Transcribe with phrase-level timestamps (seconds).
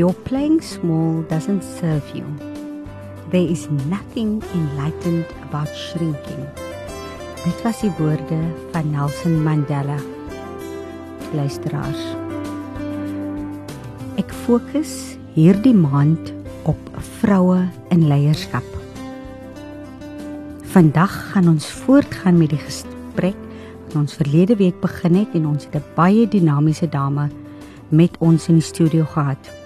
[0.00, 2.24] Your playing small doesn't serve you.
[3.28, 6.46] There is nothing enlightened about shrinking.
[7.44, 8.38] Dit was die woorde
[8.72, 9.98] van Nelson Mandela.
[11.36, 12.00] Luisteraars.
[14.16, 16.32] Ek fokus hierdie maand
[16.64, 16.80] op
[17.20, 18.64] vroue in leierskap.
[20.72, 23.36] Vandag gaan ons voortgaan met die gesprek
[23.84, 27.28] wat ons verlede week begin het en ons het 'n baie dinamiese dame
[27.92, 29.59] met ons in die studio gehad.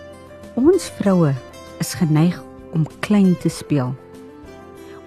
[0.55, 1.33] Ons vroue
[1.83, 2.37] is geneig
[2.79, 3.89] om klein te speel.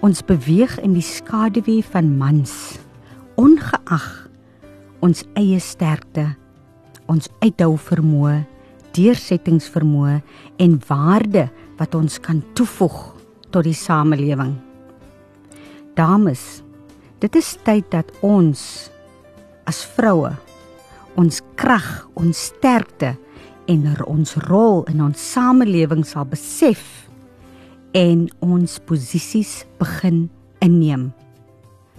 [0.04, 2.52] Ons beweeg in die skaduwee van mans,
[3.40, 4.08] ongeag
[5.00, 6.26] ons eie sterkte,
[7.08, 8.42] ons uithou vermoë,
[8.92, 10.18] deursettingsvermoë
[10.60, 11.46] en waarde
[11.80, 12.98] wat ons kan toevoeg
[13.48, 14.52] tot die samelewing.
[15.96, 16.60] Dames,
[17.24, 18.60] dit is tyd dat ons
[19.64, 20.34] as vroue
[21.18, 23.16] ons krag, ons sterkte
[23.68, 26.80] en ons rol in ons samelewing sal besef
[27.96, 30.28] en ons posisies begin
[30.64, 31.10] inneem.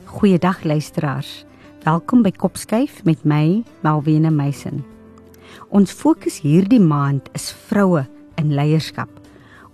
[0.09, 1.43] Goeiedag luisteraars.
[1.85, 4.81] Welkom by Kopskyf met my Malwena Meisen.
[5.69, 8.01] Ons fokus hierdie maand is vroue
[8.41, 9.11] in leierskap.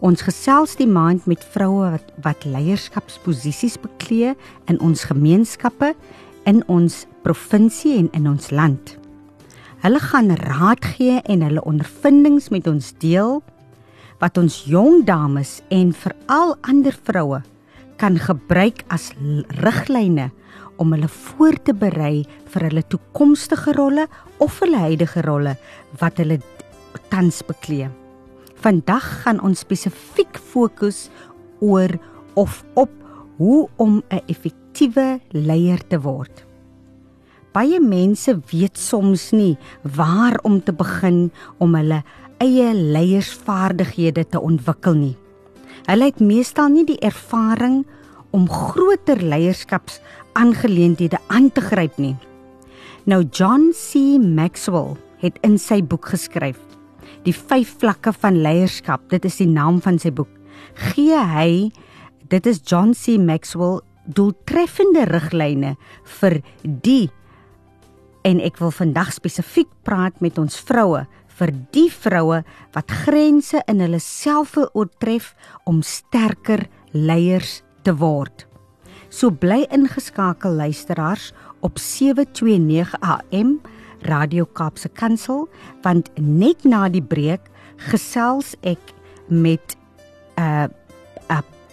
[0.03, 4.35] Ons gesels die maand met vroue wat wat leierskapsposisies beklee
[4.67, 5.93] in ons gemeenskappe,
[6.43, 8.97] in ons provinsie en in ons land.
[9.85, 13.35] Hulle gaan raad gee en hulle ondervindings met ons deel
[14.17, 17.43] wat ons jong dames en veral ander vroue
[18.01, 19.11] kan gebruik as
[19.61, 20.31] riglyne
[20.81, 22.23] om hulle voor te berei
[22.55, 24.07] vir hulle toekomstige rolle
[24.41, 25.53] of hulle huidige rolle
[26.01, 26.39] wat hulle
[27.13, 27.91] tans beklee.
[28.65, 31.11] Vandag gaan ons spesifiek fokus
[31.61, 31.93] oor
[32.33, 32.89] of op
[33.37, 36.54] hoe om 'n effektiewe leier te word.
[37.55, 39.55] Baie mense weet soms nie
[39.95, 41.29] waar om te begin
[41.63, 42.01] om hulle
[42.43, 45.13] eie leiersvaardighede te ontwikkel nie.
[45.87, 47.85] Hulle het meestal nie die ervaring
[48.35, 50.01] om groter leierskaps
[50.35, 52.15] aangeleenthede aan te gryp nie.
[53.07, 56.59] Nou John C Maxwell het in sy boek geskryf
[57.25, 59.07] die vyf vlakke van leierskap.
[59.09, 60.29] Dit is die naam van sy boek.
[60.91, 61.71] Gee hy
[62.29, 65.75] dit is John C Maxwell doeltreffende riglyne
[66.19, 67.07] vir die
[68.25, 71.05] en ek wil vandag spesifiek praat met ons vroue
[71.37, 72.41] vir die vroue
[72.75, 75.33] wat grense in hulle self oortref
[75.69, 78.47] om sterker leiers te word.
[79.09, 81.31] So bly ingeskakel luisteraars
[81.65, 83.59] op 729 AM
[84.05, 85.45] Radio Kaapse Kansel
[85.83, 87.45] want net na die breek
[87.91, 88.93] gesels ek
[89.27, 89.77] met
[90.37, 90.84] 'n uh, 'n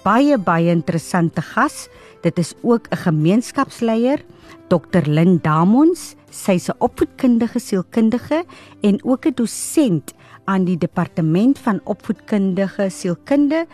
[0.05, 1.89] baie baie interessante gas.
[2.23, 4.25] Dit is ook 'n gemeenskapsleier,
[4.69, 5.07] Dr.
[5.07, 6.15] Lynn Damons.
[6.31, 8.45] Sy's 'n opvoedkundige sielkundige
[8.81, 10.15] en ook 'n dosent
[10.45, 13.67] aan die departement van opvoedkundige sielkunde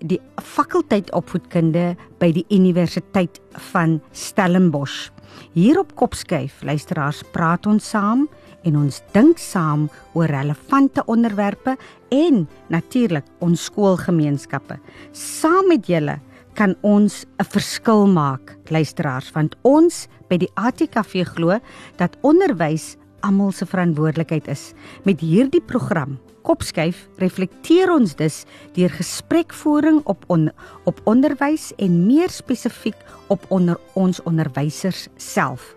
[0.00, 3.40] die fakulteit opvoedkunde by die Universiteit
[3.72, 5.10] van Stellenbosch.
[5.52, 8.28] Hier op Kopskyf, luisteraars, praat ons saam
[8.64, 11.76] en ons dink saam oor relevante onderwerpe
[12.10, 14.78] en natuurlik ons skoolgemeenskappe.
[15.12, 16.18] Saam met julle
[16.54, 21.58] kan ons 'n verskil maak, luisteraars, want ons by die ATKV glo
[21.96, 24.72] dat onderwys almal se verantwoordelikheid is.
[25.04, 30.48] Met hierdie program Kopskyf reflekteer ons dus deur gesprekvoering op on,
[30.84, 32.96] op onderwys en meer spesifiek
[33.28, 35.74] op onder ons onderwysers self.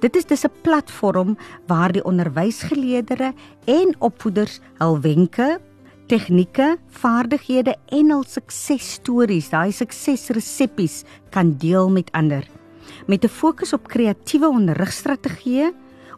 [0.00, 1.36] Dit is dus 'n platform
[1.66, 5.60] waar die onderwysgeleerders en opvoeders hul wenke,
[6.06, 12.48] tegnieke, vaardighede en hul suksesstories, daai suksesresepies kan deel met ander.
[13.06, 15.72] Met 'n fokus op kreatiewe onderrigstrategieë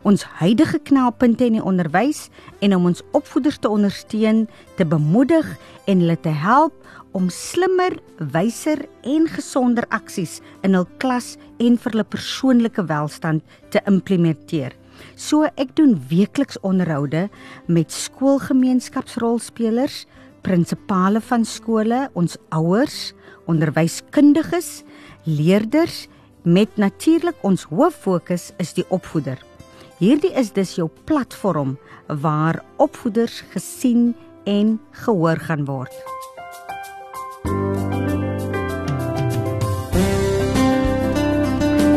[0.07, 2.29] ons huidige knelpunte in die onderwys
[2.63, 5.49] en om ons opvoeders te ondersteun, te bemoedig
[5.87, 6.75] en hulle te help
[7.13, 8.01] om slimmer,
[8.33, 14.73] wyser en gesonder aksies in hul klas en vir hulle persoonlike welstand te implementeer.
[15.17, 17.29] So ek doen weekliks onderhoude
[17.69, 20.07] met skoolgemeenskapsrolspelers,
[20.47, 23.15] prinsipale van skole, ons ouers,
[23.51, 24.85] onderwyskundiges,
[25.27, 26.07] leerders
[26.47, 29.41] met natuurlik ons hoof fokus is die opvoeder.
[29.99, 34.15] Hierdie is dus jou platform waar opvoeders gesien
[34.45, 36.36] en gehoor gaan word.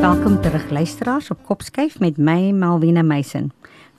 [0.10, 3.52] Welkom terug luisteraars op Kopskyf met my Malwena Meisen.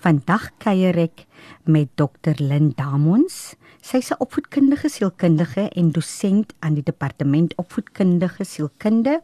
[0.03, 1.23] Vandag kuier ek
[1.71, 2.35] met Dr.
[2.43, 3.55] Lynn Damons.
[3.79, 9.21] Sy's 'n opvoedkundige sielkundige en dosent aan die departement opvoedkundige sielkunde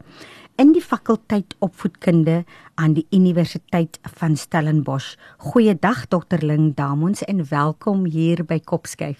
[0.55, 2.45] in die fakulteit opvoedkunde
[2.75, 5.15] aan die Universiteit van Stellenbosch.
[5.37, 6.39] Goeiedag Dr.
[6.39, 9.19] Ling Damons en welkom hier by Kopskyf.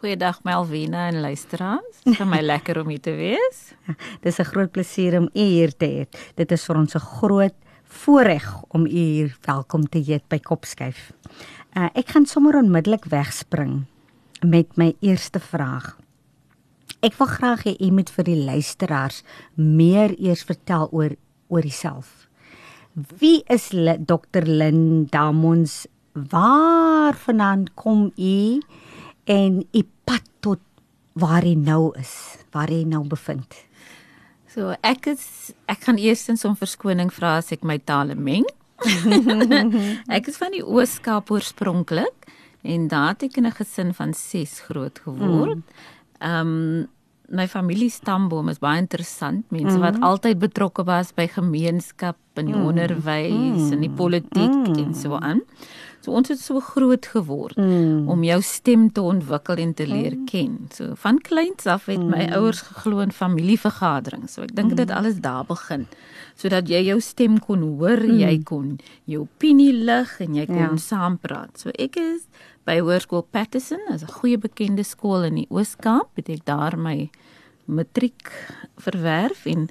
[0.00, 1.98] Goeiedag Melvina en luisteraars.
[2.00, 3.58] Dit is vir my lekker om hier te wees.
[3.84, 3.94] Ja,
[4.24, 6.06] dis 'n groot plesier om u hier te hê.
[6.40, 7.54] Dit is vir ons 'n groot
[7.84, 11.12] voorreg om u hier welkom te heet by Kopskyf.
[11.76, 13.84] Uh, ek gaan sommer onmiddellik wegspring
[14.40, 15.98] met my eerste vraag.
[17.02, 19.22] Ek wil graag hê u moet vir die luisteraars
[19.54, 21.12] meer eers vertel oor
[21.48, 22.26] oor jouself.
[23.18, 23.68] Wie is
[24.06, 24.48] Dr.
[24.48, 25.86] Linda Mons?
[26.12, 28.60] Waar vandaan kom u
[29.30, 30.60] en u pad tot
[31.12, 33.54] waar u nou is, waar u nou bevind?
[34.50, 38.46] So ek is ek gaan eerstens om verskoning vra as ek my tale meng.
[40.16, 42.30] ek is van die Oos-Kaap oorspronklik
[42.66, 45.62] en daar het ek in 'n gesin van 6 groot geword.
[45.62, 45.62] Mm.
[46.18, 46.88] Ehm um,
[47.30, 49.44] my familie stamboom is baie interessant.
[49.54, 49.84] Mense mm.
[49.84, 50.06] wat mhm.
[50.06, 52.66] altyd betrokke was by gemeenskap en die mm.
[52.70, 53.70] onderwys mm.
[53.74, 54.74] en die politiek mm.
[54.82, 55.44] en so aan.
[56.00, 58.06] So ons het so groot geword mm.
[58.08, 60.24] om jou stem te ontwikkel en te leer mm.
[60.30, 60.54] ken.
[60.72, 62.38] So van kleins af het my mm.
[62.38, 64.38] ouers geglo in familievergaderings.
[64.38, 64.78] So ek dink mm.
[64.80, 65.86] dit alles daar begin
[66.40, 68.20] sodat jy jou stem kon hoor, mm.
[68.22, 68.78] jy kon
[69.10, 70.70] jou opinie lig en jy kon ja.
[70.80, 71.52] saampraat.
[71.60, 72.24] So ek is
[72.68, 77.10] by Hoërskool Patterson, is 'n goeie bekende skool in die Oos-Kaap, het ek daar my
[77.64, 78.32] matriek
[78.76, 79.68] verwerf en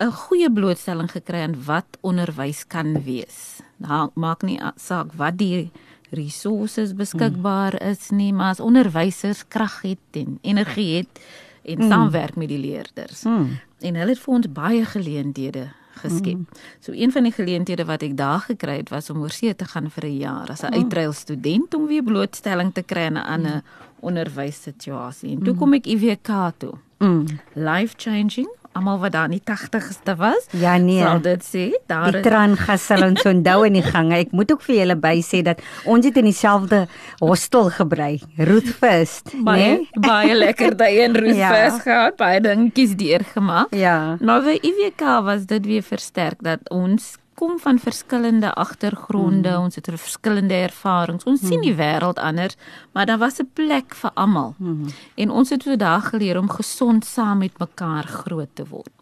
[0.00, 3.60] 'n goeie blootstelling gekry aan wat onderwys kan wees.
[3.76, 5.70] Nou maak nie saak wat die
[6.10, 11.20] resources beskikbaar is nie, maar as onderwysers krag het en energie het
[11.62, 11.88] en mm.
[11.88, 13.22] saamwerk met die leerders.
[13.22, 13.58] Mm.
[13.80, 15.68] En hulle het vir ons baie geleenthede
[16.00, 16.34] geskep.
[16.34, 16.46] Mm.
[16.80, 19.90] So een van die geleenthede wat ek daar gekry het was om oorsee te gaan
[19.90, 20.82] vir 'n jaar as 'n mm.
[20.82, 23.62] uitreil student om weer blootstelling te kry aan 'n ander mm.
[24.00, 25.30] onderwyssituasie.
[25.30, 25.58] En toe mm.
[25.58, 26.74] kom ek IWK toe.
[26.98, 27.26] Mm.
[27.54, 30.46] Life changing almal wat daar in die 80ste was.
[30.50, 31.00] Ja nee.
[31.02, 34.16] Sal dit sê daar die tran gasel ons onthou in die gange.
[34.22, 36.84] Ek moet ook vir julle by sê dat ons het in dieselfde
[37.20, 38.20] hostel gebrei.
[38.36, 40.02] Ruth First, baie, nee.
[40.02, 41.52] Baie lekker daai in Ruth ja.
[41.82, 42.16] Gehad.
[42.20, 43.74] Baie dingetjies deurgemaak.
[43.76, 44.16] Ja.
[44.20, 49.62] Maar vir IWK was dit weer versterk dat ons kom van verskillende agtergronde, mm.
[49.66, 51.26] ons het verskillende ervarings.
[51.26, 51.48] Ons mm.
[51.48, 52.54] sien die wêreld anders,
[52.94, 54.54] maar daar was 'n plek vir almal.
[54.58, 54.86] Mm.
[55.14, 58.94] En ons het vandag geleer om gesond saam met mekaar groot te word.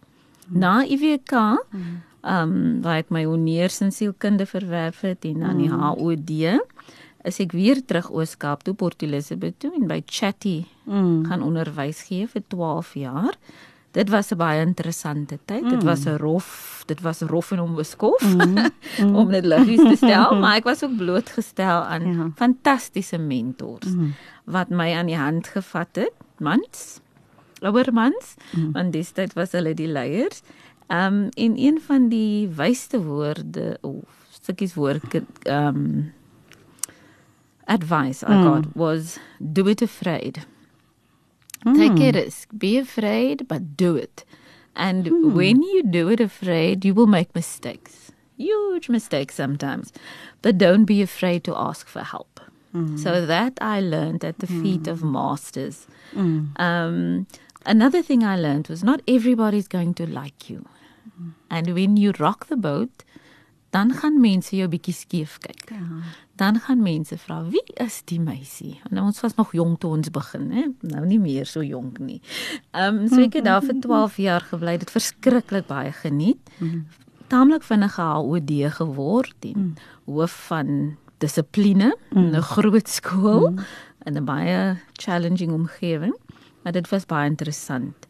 [0.48, 0.58] Mm.
[0.58, 2.00] Na IWK, mm.
[2.20, 6.31] ehm um, waar ek my honeurs in sielkunde verwerf het en aan die HOD,
[7.22, 11.26] is ek weer terug Oos-Kaap toe Port Elizabeth toe en by Chatty mm.
[11.28, 13.37] gaan onderwys gee vir 12 jaar
[13.90, 15.62] dit was 'n baie interessante tyd.
[15.62, 15.69] Mm.
[15.69, 18.54] Dit was 'n rof, dit was rof en onbeskof mm.
[19.02, 19.16] mm.
[19.16, 22.31] om dit liggies te stel, maar ek was ook blootgestel aan ja.
[22.34, 24.14] fantastiese mentors mm.
[24.44, 27.00] wat my aan die hand gevat het, mans,
[27.60, 28.72] ouer mans, mm.
[28.72, 30.42] want dis dit was hulle die leiers.
[30.88, 35.02] Um en een van die wysste woorde of stukkies woord
[35.46, 36.12] um
[37.64, 38.42] advice I mm.
[38.42, 40.37] got was do it afraid.
[40.37, 40.60] Mm.
[41.65, 42.49] Take a risk.
[42.57, 44.25] Be afraid, but do it.
[44.75, 45.33] And mm.
[45.33, 48.12] when you do it afraid, you will make mistakes.
[48.37, 49.93] Huge mistakes sometimes.
[50.41, 52.41] But don't be afraid to ask for help.
[52.75, 52.99] Mm.
[52.99, 55.12] So that I learned at the feet of hmm.
[55.12, 55.89] masters.
[56.12, 56.45] Hmm.
[56.55, 57.27] Um,
[57.67, 60.65] another thing I learned was not everybody's going to like you.
[61.17, 61.31] Hmm.
[61.51, 63.02] And when you rock the boat,
[63.71, 65.71] dan gaan mense jou bietjie skeef kyk.
[65.71, 66.00] Ja.
[66.41, 70.11] Dan gaan mense vra, "Wie is die meisie?" Nou ons was nog jonk toe ons
[70.11, 70.65] begin, hè.
[70.81, 72.21] Nou nie meer so jonk nie.
[72.71, 76.39] Ehm um, so ek het daar vir 12 jaar gebly, dit verskriklik baie geniet.
[77.27, 83.55] Taamlik vinnig HOD geword en hoof van dissipline in 'n groot skool
[84.05, 86.17] in 'n baie challenging omgewing,
[86.62, 88.07] maar dit was baie interessant.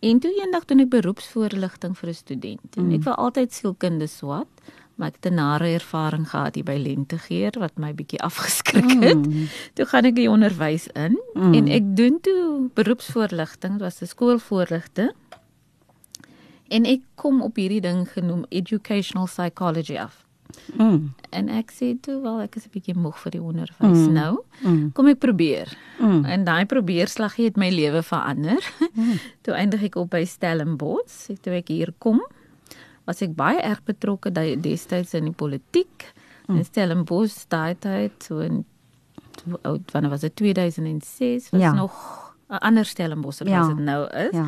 [0.00, 4.48] En toe eendag toe ek beroepsvoorligting vir 'n student en ek wou altyd sielkunde swat
[4.96, 9.26] maar ek het 'n nare ervaring gehad hier by Lentegeer wat my bietjie afgeskrik het.
[9.26, 9.48] Mm.
[9.74, 11.54] Toe gaan ek die onderwys in mm.
[11.54, 15.14] en ek doen toe beroepsvoorligting, dit was 'n skoolvoorligte.
[16.68, 20.24] En ek kom op hierdie ding genoem educational psychology af.
[20.74, 21.14] Mm.
[21.30, 24.12] En ek sê toe wel ek is 'n bietjie moeg vir die onderwys mm.
[24.12, 24.42] nou.
[24.62, 24.92] Mm.
[24.92, 25.76] Kom ek probeer.
[26.00, 26.24] Mm.
[26.24, 28.72] En daai probeerslag het my lewe verander.
[28.94, 29.18] Mm.
[29.42, 32.22] toe eindig ek op by Stellenbosch, toe ek hier kom
[33.06, 36.10] was ek baie erg betrokke destyds in die politiek.
[36.46, 36.60] Mm.
[36.60, 38.64] In Stellenbosch daai tyd so in
[39.92, 41.72] wanneer was dit 2006 was ja.
[41.72, 41.94] nog
[42.48, 43.66] 'n ander Stellenbosch as ja.
[43.66, 44.32] dit nou is.
[44.32, 44.46] Ja.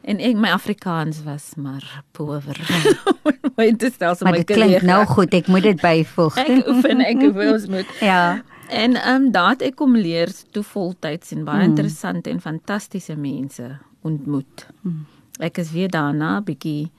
[0.00, 2.56] En ek my Afrikaans was maar power.
[2.68, 3.12] Ja.
[3.56, 6.36] my dit stel so my dit klink nou goed, ek moet dit byvoeg.
[6.36, 7.86] ek oefen ek wil ons moet.
[8.00, 8.42] ja.
[8.68, 11.68] En ehm um, daat ek kom leer toe voltyds en baie mm.
[11.74, 14.66] interessante en fantastiese mense ontmoet.
[14.80, 15.06] Mm.
[15.38, 16.90] Ek is weer daarna bietjie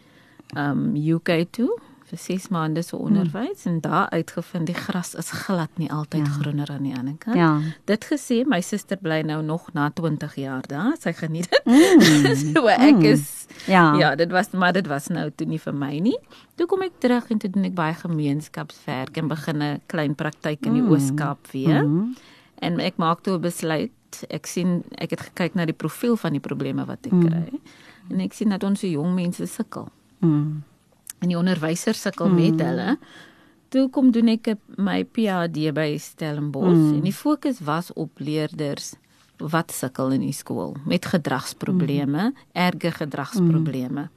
[0.57, 1.69] um UK toe
[2.05, 6.33] vir 6 maande se onderwys en daar uitgevind die gras is glad nie altyd Ja.
[6.33, 7.35] groener aan die ander kant.
[7.35, 7.59] Ja.
[7.85, 10.93] Dit gesê, my suster bly nou nog na 20 jaar daar.
[10.99, 11.65] Sy geniet dit.
[11.65, 12.35] Mm.
[12.53, 13.95] so ek is Ja.
[13.97, 16.17] ja, dit was maar dit was nou toe nie vir my nie.
[16.55, 20.65] Toe kom ek terug en toe doen ek baie gemeenskapswerk en begin 'n klein praktyk
[20.65, 20.91] in die Mm.
[20.91, 21.83] Oos-Kaap weer.
[21.83, 22.13] Mhm.
[22.61, 23.91] En ek maak toe 'n besluit.
[24.29, 27.25] Ek sien ek het gekyk na die profiel van die probleme wat ek Mm.
[27.27, 27.59] kry.
[28.11, 29.91] En ek sien dat ons jong mense sukkel Mm.
[30.21, 32.35] En die onderwysers sukkel mm.
[32.35, 32.97] met hulle.
[33.73, 36.93] Toe kom doen ek my PhD by Stellenbosch mm.
[36.99, 38.93] en die fokus was op leerders
[39.37, 42.45] wat sukkel in die skool met gedragsprobleme, mm.
[42.53, 44.07] erge gedragsprobleme.
[44.07, 44.13] Mm.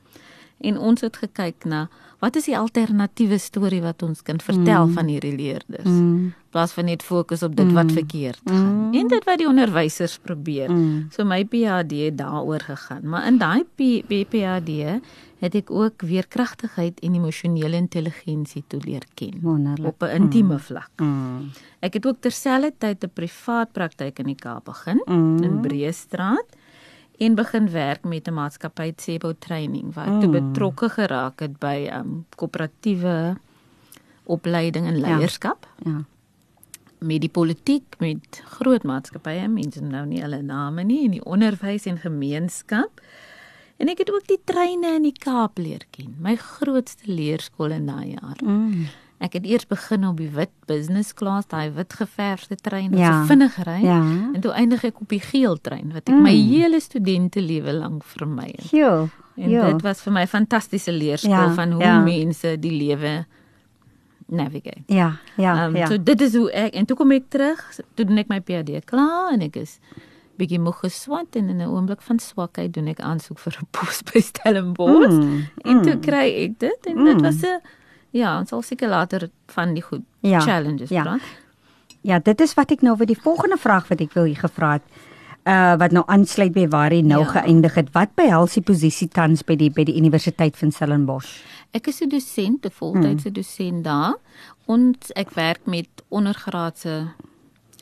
[0.59, 1.87] En ons het gekyk na
[2.19, 4.95] wat is die alternatiewe storie wat ons kan vertel mm.
[4.97, 5.87] van hierdie leerders.
[5.87, 6.33] Mm.
[6.51, 10.71] Plaas van net fokus op dit wat verkeerd gaan en dit wat die onderwysers probeer.
[10.73, 11.09] Mm.
[11.15, 14.99] So my PhD het daaroor gegaan, maar in daai PhD
[15.39, 19.87] het ek ook weerkragtigheid en emosionele intelligensie toe leer ken Wonderlik.
[19.87, 20.91] op 'n intieme vlak.
[20.97, 21.51] Mm.
[21.81, 25.43] Ek het ook terselfdertyd 'n privaat praktyk in die Kaap begin Mm.
[25.43, 26.47] in Breestraat
[27.19, 30.53] en begin werk met 'n maatskappy Tsebo Training waar ek toe Mm.
[30.53, 33.37] betrokke geraak het by um koöperatiewe
[34.27, 36.05] opleiding en leierskap Ja.
[37.01, 41.87] met die politiek, met groot maatskappye, mense nou nie hulle name nie en die onderwys
[41.87, 43.01] en gemeenskap.
[43.79, 46.17] En ek het ook die treine in die Kaap leer ken.
[46.23, 48.41] My grootste leerskool in daai jaar.
[48.43, 48.89] Mm.
[49.23, 53.13] Ek het eers begin op die wit business class, daai wit geverfde trein wat Ja.
[53.23, 53.81] so vinnig ry.
[53.85, 54.01] Ja.
[54.35, 58.05] En toe eindig ek op die geel trein wat ek my hele studente lewe lank
[58.05, 58.71] vermy het.
[58.71, 59.09] Jo.
[59.37, 59.65] En Jo.
[59.73, 61.99] dit was vir my fantastiese leerskool Ja, van hoe ja.
[62.03, 63.27] mense die lewe
[64.29, 64.83] navigate.
[64.87, 65.87] Ja, ja, Um, ja.
[65.87, 67.63] So dit is hoe ek en toe kom ek terug,
[67.95, 69.79] toe doen ek my PhD klaar en ek is
[70.39, 74.03] bietjie moeg geswat en in 'n oomblik van swakheid doen ek aansoek vir 'n pos
[74.03, 75.13] by Stellenbosch.
[75.19, 77.61] Mm, En toe kry ek dit en dit was 'n
[78.13, 81.03] ja, ons sal seker later van die goed Ja, challenges ja.
[81.03, 81.21] praat.
[82.03, 84.73] Ja, dit is wat ek nou vir die volgende vraag wat ek wil hier gevra
[84.73, 84.83] het.
[85.45, 87.31] Uh wat nou aansluit by waar jy nou Ja.
[87.43, 87.93] geëindig het.
[87.93, 91.43] Wat behels die posisie tans by die by die Universiteit van Stellenbosch?
[91.73, 94.15] Ek is 'n dosent, 'n voltydse dosent daar.
[94.67, 97.09] Ons ek werk met ondergraadse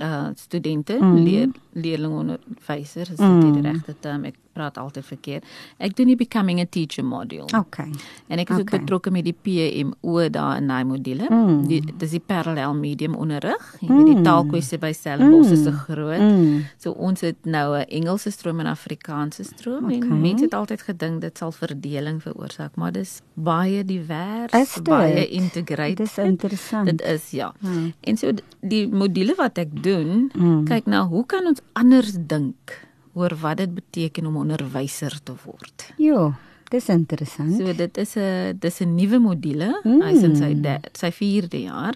[0.00, 1.16] uh studente, mm.
[1.24, 4.24] leer leerlingonderwysers, is dit die regte term?
[4.24, 5.44] Ek praat altyd verkeerd.
[5.84, 7.44] Ek doen die becoming a teacher module.
[7.58, 7.90] Okay.
[8.32, 8.78] En ek is ook Okay.
[8.80, 11.26] betrokke met die PMO daar in daai module.
[11.28, 11.66] Mm.
[11.68, 13.66] Die dis die parallel medium onderrig.
[13.80, 16.20] Jy weet die taalkwessie by Stellenbosch is 'n groot.
[16.20, 16.64] Mm.
[16.78, 19.98] So ons het nou 'n Engelse stroom en Afrikaanse stroom Okay.
[20.08, 25.28] en mense het altyd gedink dit sal verdeling veroorsaak, maar dis baie divers, Is baie
[25.28, 25.96] integrated.
[25.96, 26.86] Dit is interessant.
[26.86, 27.52] Dit is ja.
[27.60, 27.92] Hmm.
[28.00, 30.64] En so die module wat ek doen, Hmm.
[30.64, 35.92] kyk na hoe kan ons anders dink oor wat dit beteken om onderwyser te word.
[35.96, 36.34] Jo,
[36.70, 37.56] dis interessant.
[37.56, 39.80] So dit is 'n dis 'n nuwe module.
[39.84, 40.02] Mm.
[40.02, 41.94] Hy's in sy de, sy 4de jaar.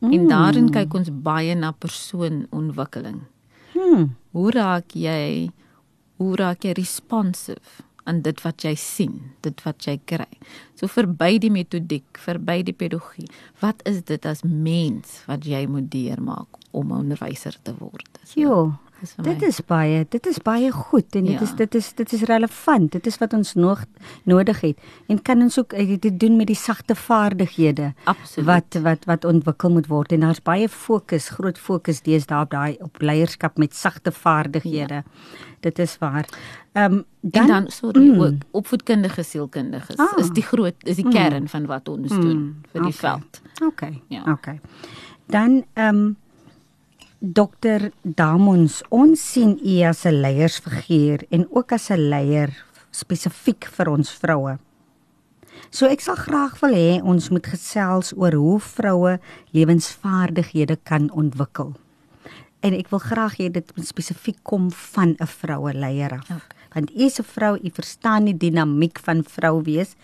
[0.00, 3.20] En daarin kyk ons baie na persoonontwikkeling.
[3.72, 4.16] Hmm.
[4.32, 5.50] Hoe raak jy
[6.20, 10.28] hoe raak jy responsive aan dit wat jy sien, dit wat jy kry.
[10.78, 13.28] So verby die metodiek, verby die pedagogie.
[13.62, 18.20] Wat is dit as mens wat jy moet deurmaak om 'n onderwyser te word?
[18.24, 18.72] So, Jo.
[19.00, 21.40] Dis vir Dit my- is baie, dit is baie goed en dit Ja.
[21.40, 22.92] is dit is dit is relevant.
[22.92, 23.84] Dit is wat ons nog
[24.24, 24.78] nodig het.
[25.08, 28.46] En kan ons ook eh, dit doen met die sagte vaardighede Absoluut.
[28.46, 32.76] wat wat wat ontwikkel moet word en daar's baie fokus, groot fokus deesdae op daai
[32.80, 34.94] op leierskap met sagte vaardighede.
[34.94, 35.04] Ja.
[35.60, 36.28] Dit is waar.
[36.72, 38.20] Ehm um, Dan, en dan sorry mm.
[38.22, 40.18] ook opvoedkundige sielkundiges Ah.
[40.18, 42.20] is die groot is die kern van wat ons mm.
[42.20, 43.10] doen vir die okay.
[43.10, 43.40] veld.
[43.64, 44.02] Okay.
[44.08, 44.22] Ja.
[44.32, 44.60] Okay.
[45.26, 46.16] Dan ehm um,
[47.20, 52.48] Dokter Damons, ons sien u as 'n leiersfiguur en ook as 'n leier
[52.90, 54.58] spesifiek vir ons vroue.
[55.70, 59.20] So ek sal graag wil hê ons moet gesels oor hoe vroue
[59.52, 61.74] lewensvaardighede kan ontwikkel.
[62.62, 66.24] En ek wil graag hê dit moet spesifiek kom van 'n vroue leier af.
[66.24, 66.56] Okay.
[66.72, 69.94] Want u is 'n vrou, u verstaan die dinamiek van vrou wees.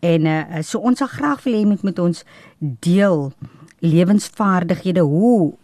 [0.00, 2.24] En uh, so ons sal graag wil hê moet met ons
[2.58, 3.32] deel
[3.78, 5.56] lewensvaardighede hoe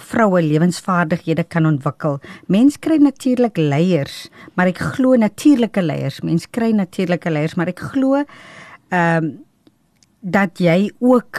[0.00, 2.18] vroue lewensvaardighede kan ontwikkel.
[2.46, 6.22] Mens kry natuurlik leiers, maar ek glo natuurlike leiers.
[6.26, 9.36] Mens kry natuurlike leiers, maar ek glo ehm um,
[10.18, 11.38] dat jy ook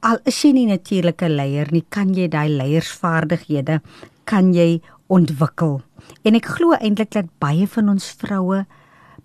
[0.00, 3.80] al is jy nie natuurlike leier nie, kan jy daai leiersvaardighede
[4.28, 4.80] kan jy
[5.12, 5.82] ontwikkel.
[6.24, 8.64] En ek glo eintlik dat baie van ons vroue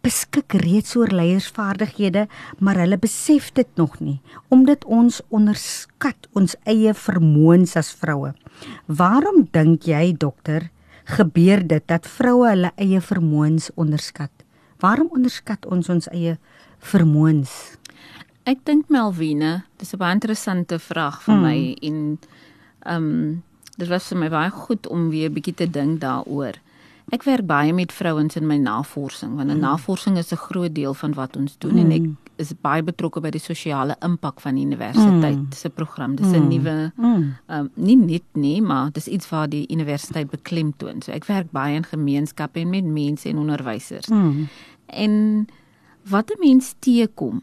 [0.01, 2.27] beskik reeds oor leiersvaardighede,
[2.59, 8.33] maar hulle besef dit nog nie, omdat ons onderskat ons eie vermoëns as vroue.
[8.87, 10.69] Waarom dink jy dokter
[11.05, 14.31] gebeur dit dat vroue hulle eie vermoëns onderskat?
[14.79, 16.37] Waarom onderskat ons ons eie
[16.79, 17.75] vermoëns?
[18.45, 21.41] Ek dink Melvine, dis 'n baie interessante vraag vir Mm.
[21.41, 22.19] my en
[22.85, 23.43] ehm um,
[23.77, 26.53] dit was vir my baie goed om weer 'n bietjie te dink daaroor.
[27.11, 29.59] Ek werk baie met vrouens in my navorsing want 'n Mm.
[29.61, 32.03] navorsing is 'n groot deel van wat ons doen en ek
[32.37, 35.51] is baie betrokke by die sosiale impak van die universiteit Mm.
[35.51, 36.15] se program.
[36.15, 37.35] Dis 'n nuwe Mm.
[37.47, 41.01] ehm um, nie net nie, maar dis iets waar die universiteit beklemtoon.
[41.01, 44.07] So ek werk baie in gemeenskappe en met mense en onderwysers.
[44.09, 44.47] Mm.
[44.87, 45.47] En
[46.09, 47.41] wat 'n mens teekom.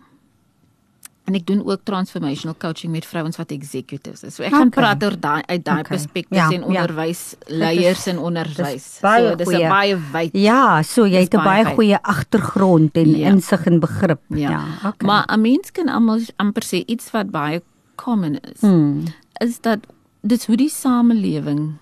[1.26, 4.34] En ek doen ook transformational coaching met vrouens wat executives is.
[4.38, 4.82] So ek gaan Okay.
[4.82, 5.96] praat oor daai uit daai Okay.
[5.96, 6.66] perspektief Ja, en ja.
[6.66, 8.98] onderwysleiers en onderwys.
[9.02, 10.30] baie So dis 'n baie wyd.
[10.32, 13.28] Ja, so jy Dis het 'n baie baie goeie agtergrond en Ja.
[13.28, 14.20] insig en begrip.
[14.28, 14.64] Ja.
[14.84, 15.06] okay.
[15.06, 17.62] Maar 'n mens kan almal amper sê iets wat baie
[17.96, 18.60] common is.
[18.60, 19.02] mm.
[19.40, 19.78] Is dat
[20.22, 21.72] dit hoe die samelewing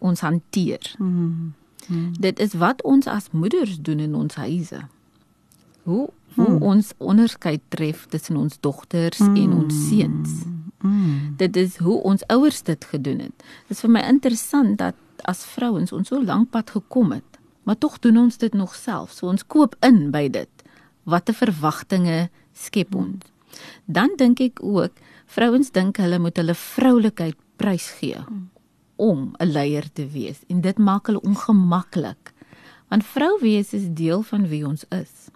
[0.00, 0.94] ons hanteer.
[0.98, 1.54] Mm.
[2.20, 4.80] Dit is wat ons as moeders doen in ons huise.
[5.82, 6.62] Hoe hoe Hmm.
[6.62, 9.36] ons onderskeid tref tussen ons dogters mm.
[9.36, 10.44] en ons seuns.
[10.82, 11.34] Mm.
[11.36, 13.44] Dit is hoe ons ouers dit gedoen het.
[13.68, 17.78] Dit is vir my interessant dat as vrouens ons so lank pad gekom het, maar
[17.78, 19.12] tog doen ons dit nog self.
[19.16, 20.66] So ons koop in by dit.
[21.04, 23.24] Watter verwagtinge skep ons?
[23.86, 24.92] Dan dink ek ook
[25.26, 28.20] vrouens dink hulle moet hulle vroulikheid prysgee
[28.96, 32.32] om 'n leier te wees en dit maak hulle ongemaklik.
[32.88, 35.28] Want vrou wees is deel van wie ons is.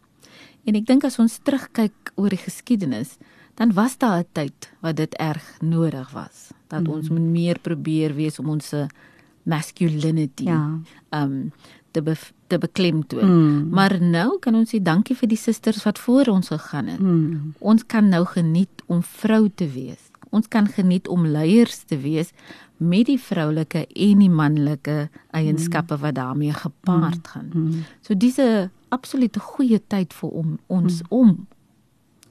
[0.64, 3.16] En ek dink as ons terugkyk oor die geskiedenis,
[3.54, 8.14] dan was daar 'n tyd wat dit erg nodig was dat ons moet meer probeer
[8.14, 8.74] wees om ons
[9.42, 10.78] masculinity Ja.
[11.10, 11.52] um
[11.90, 12.14] te be,
[12.46, 13.26] te beklemtoon.
[13.26, 13.68] Mm.
[13.74, 17.00] Maar nou kan ons sê dankie vir die susters wat voor ons gegaan het.
[17.00, 17.54] Mm.
[17.58, 20.10] Ons kan nou geniet om vrou te wees.
[20.30, 22.30] Ons kan geniet om leiers te wees
[22.76, 27.50] met die vroulike en die manlike eienskappe wat daarmee gepaard gaan.
[27.54, 27.82] Mm.
[28.00, 31.46] So dis 'n absolute goeie tyd vir om ons om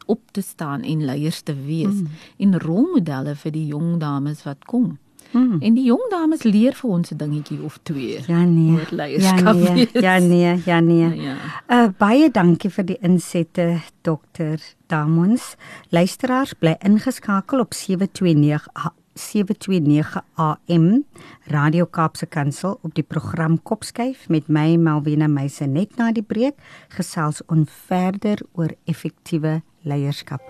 [0.10, 2.01] op te staan en leiers te wees
[2.38, 4.98] en rolmodelle vir die jong dames wat kom.
[5.32, 5.60] Mm.
[5.62, 8.17] En die jong dames leer vir ons 'n dingetjie of twee.
[8.28, 8.72] Ja nee.
[8.72, 9.88] Oor leierskap ja, nee.
[9.93, 10.02] wees.
[10.02, 11.10] ja nee, ja nee.
[11.28, 11.36] Ja.
[11.69, 15.56] Uh baie dankie vir die insette dokter Damons.
[15.89, 21.03] Luisteraars bly ingeskakel op 729 A- 729 AM
[21.51, 26.55] Radio Kaapse Kansel op die program Kopskyf met my Malvina Meise net na die breek
[26.95, 30.43] gesels ons verder oor effektiewe leierskap.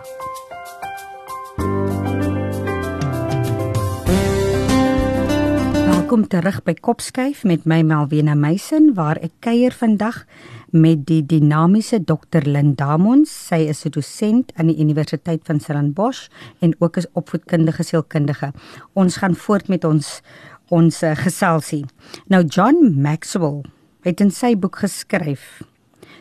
[5.89, 10.23] Welkom terug by Kopskyf met my Malvina Meisen waar ek kuier vandag
[10.71, 12.45] met die dinamiese Dr.
[12.45, 13.47] Lindamons.
[13.47, 16.29] Sy is 'n dosent aan die Universiteit van Stellenbosch
[16.59, 18.53] en ook as opvoedkundige sielkundige.
[18.93, 20.21] Ons gaan voort met ons
[20.69, 21.85] ons uh, geselsie.
[22.27, 23.63] Nou John Maxwell
[24.01, 25.61] het in sy boek geskryf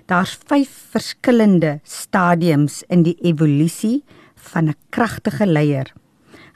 [0.08, 5.92] Daar's 5 verskillende stadiums in die evolusie van 'n kragtige leier.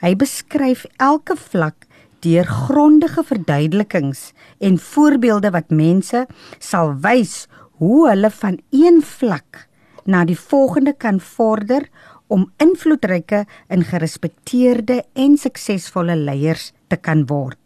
[0.00, 1.84] Hy beskryf elke vlak
[2.20, 6.26] deur grondige verduidelikings en voorbeelde wat mense
[6.58, 7.46] sal wys
[7.82, 9.66] hoe hulle van een vlak
[10.06, 11.88] na die volgende kan vorder
[12.30, 17.58] om invloedryke en gerespekteerde en suksesvolle leiers te kan word.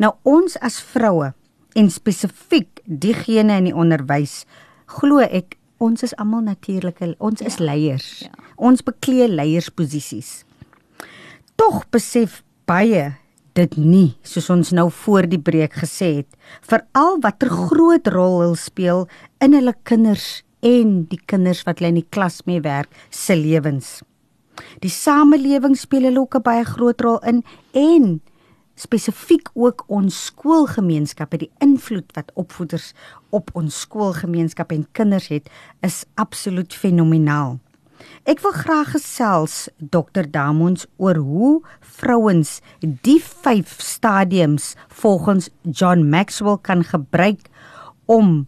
[0.00, 1.34] Nou ons as vroue
[1.76, 4.42] en spesifiek diegene in die onderwys
[4.98, 8.24] glo ek ons is almal natuurlike ons is leiers.
[8.24, 8.32] Ja.
[8.56, 10.44] Ons beklee leiersposisies.
[11.60, 13.12] Tog besef baie
[13.58, 16.36] dit nie soos ons nou voor die breek gesê het
[16.68, 19.06] veral watter groot rol hulle speel
[19.44, 24.00] in hulle kinders en die kinders wat hulle in die klas mee werk se lewens.
[24.82, 28.20] Die samelewing speel hulle ook 'n baie groot rol in en
[28.74, 32.92] spesifiek ook ons skoolgemeenskappe die invloed wat opvoeders
[33.30, 37.58] op ons skoolgemeenskap en kinders het is absoluut fenomenaal.
[38.22, 46.60] Ek wil graag gesels Dr Damons oor hoe vrouens die 5 stadiums volgens John Maxwell
[46.62, 47.48] kan gebruik
[48.06, 48.46] om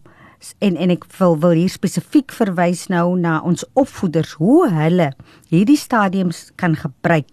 [0.59, 5.11] en en ek wil wil hier spesifiek verwys nou na ons opvoeders hoe hulle
[5.51, 7.27] hierdie stadiums kan gebruik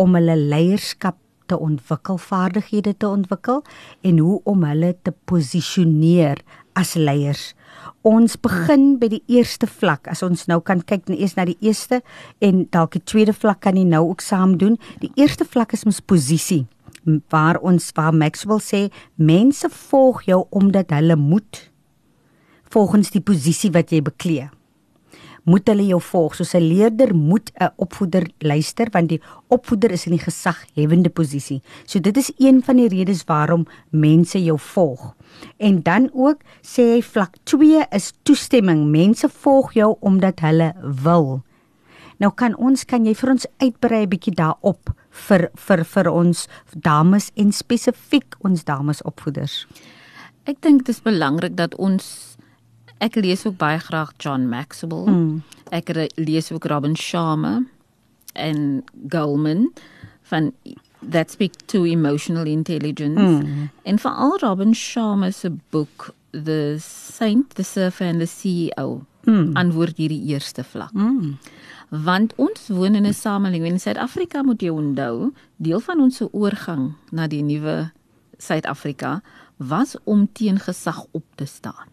[0.00, 1.18] om hulle leierskap
[1.50, 3.60] te ontwikkel, vaardighede te ontwikkel
[4.00, 6.40] en hoe om hulle te posisioneer
[6.78, 7.52] as leiers.
[8.06, 10.08] Ons begin by die eerste vlak.
[10.10, 12.02] As ons nou kan kyk net eers na die eerste
[12.42, 14.78] en dalk die tweede vlak kan jy nou ook saam doen.
[15.02, 16.64] Die eerste vlak is ons posisie
[17.32, 18.86] waar ons waar Maxwell sê
[19.18, 21.64] mense volg jou omdat hulle moet
[22.72, 24.48] volgens die posisie wat jy beklee.
[25.44, 26.34] Moet hulle jou volg.
[26.34, 31.62] Soos 'n leerder moet 'n opvoeder luister want die opvoeder is in die gesaghewende posisie.
[31.86, 35.14] So dit is een van die redes waarom mense jou volg.
[35.56, 38.90] En dan ook sê hy vlak 2 is toestemming.
[38.90, 41.42] Mense volg jou omdat hulle wil.
[42.22, 46.48] Nou kan ons kan jy vir ons uitbrei 'n bietjie daarop vir vir vir ons
[46.74, 49.66] dames en spesifiek ons dames opvoeders.
[50.44, 52.31] Ek dink dit is belangrik dat ons
[53.02, 55.08] ek lees ook baie graag John Maxwell.
[55.10, 55.42] Mm.
[55.74, 57.60] Ek lees ook Robin Sharma
[58.32, 59.72] en Goldman
[60.30, 60.52] van
[61.10, 63.42] that speak to emotional intelligence.
[63.42, 63.70] Mm.
[63.82, 69.52] En veral Robin Sharma se boek The Saint, the Surfer and the CEO mm.
[69.52, 70.94] antwoord hierdie eerste vlak.
[70.94, 71.36] Mm
[71.92, 76.94] want ons woon in 'n samelewing in Suid-Afrika moet jy onthou deel van ons oorgang
[77.10, 77.92] na die nuwe
[78.38, 79.20] Suid-Afrika
[79.56, 81.91] was om teen gesag op te staan.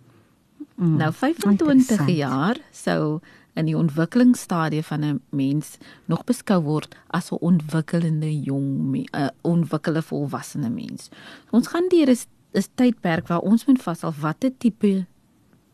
[0.80, 3.20] Mm, nou 25 jaar sou
[3.60, 9.28] in die ontwikkelingsstadie van 'n mens nog beskou word as 'n ontwikkelende jong 'n uh,
[9.42, 11.10] ontwikkelde volwassene mens.
[11.50, 15.06] Ons gaan deur 'n tydperk waar ons moet vashou watter tipe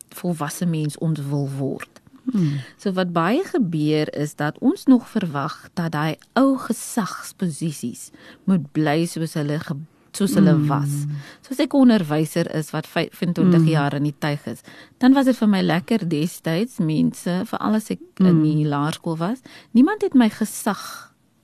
[0.10, 2.02] volwasse mens ons wil word.
[2.32, 2.60] Hmm.
[2.78, 8.10] So wat baie gebeur is dat ons nog verwag dat daai ou gesagsposisies
[8.44, 9.60] moet bly soos hulle
[10.16, 10.68] soos hulle hmm.
[10.68, 11.06] was.
[11.46, 13.68] Soos ek onderwyser is wat 25 hmm.
[13.70, 14.64] jaar in die tuig is,
[15.04, 18.32] dan was dit vir my lekker destyds mense, veral as ek hmm.
[18.32, 20.82] in die laerskool was, niemand het my gesag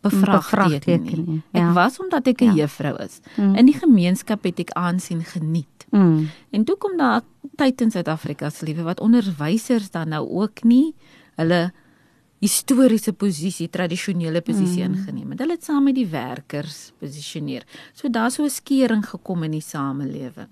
[0.02, 1.42] bevraagteken nie.
[1.54, 1.68] Ja.
[1.68, 2.64] Ek was omdat ek 'n ja.
[2.64, 3.22] juffrou is.
[3.36, 3.56] Hmm.
[3.56, 5.86] In die gemeenskap het ek aansien geniet.
[5.92, 6.30] Hmm.
[6.52, 7.22] En toe kom daar
[7.56, 10.96] tyd in Suid-Afrika se lewe wat onderwysers dan nou ook nie
[11.36, 11.72] hulle
[12.42, 14.96] historiese posisie, tradisionele posisie mm.
[14.96, 15.44] ingeneem het.
[15.44, 17.68] Hulle het saam met die werkers posisioneer.
[17.94, 20.50] So daar's so 'n skering gekom in die samelewing.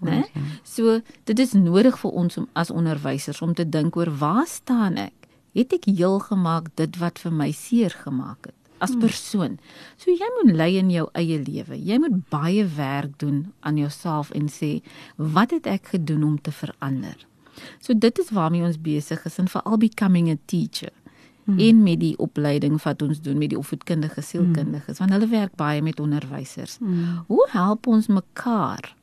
[0.00, 0.22] Né?
[0.34, 0.40] Ja.
[0.62, 4.96] So dit is nodig vir ons om as onderwysers om te dink oor waar staan
[4.96, 5.28] ek?
[5.52, 8.54] Het ek heel gemaak dit wat vir my seer gemaak het?
[8.82, 9.00] as hmm.
[9.00, 9.58] persoon.
[9.96, 11.78] So jy moet lei in jou eie lewe.
[11.78, 14.80] Jy moet baie werk doen aan jouself en sê
[15.16, 17.14] wat het ek gedoen om te verander?
[17.84, 20.90] So dit is waarmee ons besig is en veral becoming a teacher.
[21.44, 21.58] Hmm.
[21.58, 25.06] En met die opleiding wat ons doen met die opvoedkundige sielkundiges, hmm.
[25.06, 26.76] want hulle werk baie met onderwysers.
[26.78, 27.24] Hmm.
[27.26, 28.94] Hoe help ons mekaar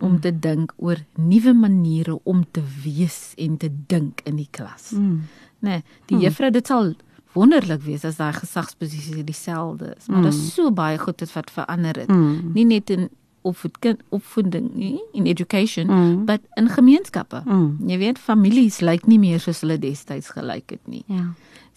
[0.00, 0.20] om hmm.
[0.20, 4.90] te dink oor nuwe maniere om te wees en te dink in die klas?
[4.90, 5.28] Hmm.
[5.58, 6.24] Nee, die hmm.
[6.24, 6.94] juffrou dit sal
[7.38, 10.06] wonderlik wees as daai gesagsposisies dieselfde is.
[10.06, 10.26] Maar mm.
[10.26, 12.08] daar's so baie goed wat verander het.
[12.08, 12.52] Mm.
[12.54, 13.08] Nie net in
[13.46, 16.24] opvoeding opvoeding nie in education, mm.
[16.24, 17.42] but in gemeenskappe.
[17.44, 17.76] Mm.
[17.86, 21.04] Jy weet families lyk nie meer soos hulle destyds gelyk het nie.
[21.06, 21.28] Ja.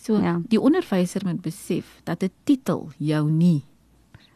[0.02, 0.40] So ja.
[0.50, 3.62] die onderwyser moet besef dat 'n titel jou nie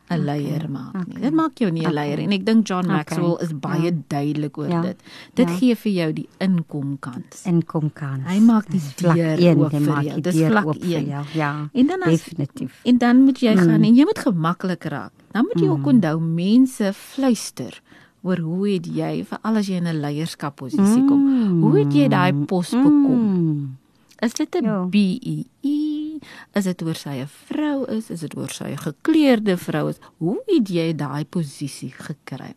[0.07, 1.15] 'n leier okay, maak nie.
[1.15, 1.21] Okay.
[1.21, 1.93] Dit maak jou nie 'n okay.
[1.93, 3.45] leier en ek dink John Maxwell okay.
[3.45, 3.91] is baie ja.
[4.07, 4.81] duidelik oor ja.
[4.81, 4.97] dit.
[5.33, 5.55] Dit ja.
[5.55, 7.45] gee vir jou die inkomkans.
[7.45, 8.27] Inkomkans.
[8.29, 10.21] Hy maak die deur oop vir jou.
[10.21, 11.07] Dis vlak 1.
[11.33, 11.69] Ja.
[11.73, 12.81] En dan as, definitief.
[12.83, 13.63] En dan moet jy mm.
[13.65, 15.13] gaan en jy moet gemaklik raak.
[15.31, 15.71] Dan moet jy mm.
[15.71, 17.81] ook onthou mense fluister
[18.21, 21.09] oor hoe het jy vir al as jy in 'n leierskapposisie mm.
[21.09, 21.21] kom.
[21.61, 23.25] Hoe het jy daai pos bekom?
[23.25, 23.84] Mm.
[24.19, 26.19] Is dit 'n BEE?
[26.53, 28.09] Is dit oor sy 'n vrou is?
[28.09, 29.99] Is dit oor sy 'n gekleurde vrou is?
[30.17, 32.53] Hoe het jy daai posisie gekry?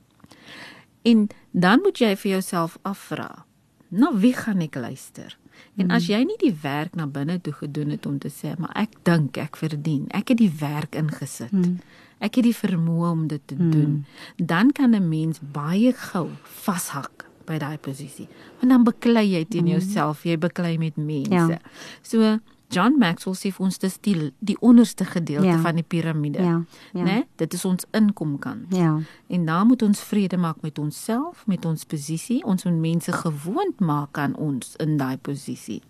[1.03, 3.45] En dan moet jy vir jouself afvra,
[3.89, 5.39] na wie gaan ek luister?
[5.77, 6.15] En as hmm.
[6.15, 9.37] jy nie die werk na binne toe gedoen het om te sê, maar ek dink
[9.37, 10.07] ek verdien.
[10.11, 11.51] Ek het die werk ingesit.
[11.51, 11.81] Hmm.
[12.19, 13.71] Ek het die vermoë om dit te hmm.
[13.71, 14.07] doen.
[14.37, 18.29] Dan kan 'n mens baie gou vashak by daai posisie.
[18.61, 19.75] Want dan beklei jy teen mm.
[19.79, 21.59] jouself, jy beklei met mense.
[21.59, 21.59] Ja.
[22.07, 25.61] So John Maxwell sê vir ons dis die die onderste gedeelte ja.
[25.65, 26.43] van die piramide.
[26.45, 26.59] Ja.
[26.93, 27.05] ja.
[27.07, 27.23] Né?
[27.41, 28.75] Dit is ons inkomkant.
[28.77, 28.99] Ja.
[29.33, 32.43] En dan moet ons vrede maak met onsself, met ons posisie.
[32.45, 35.81] Ons moet mense gewoond maak aan ons in daai posisie.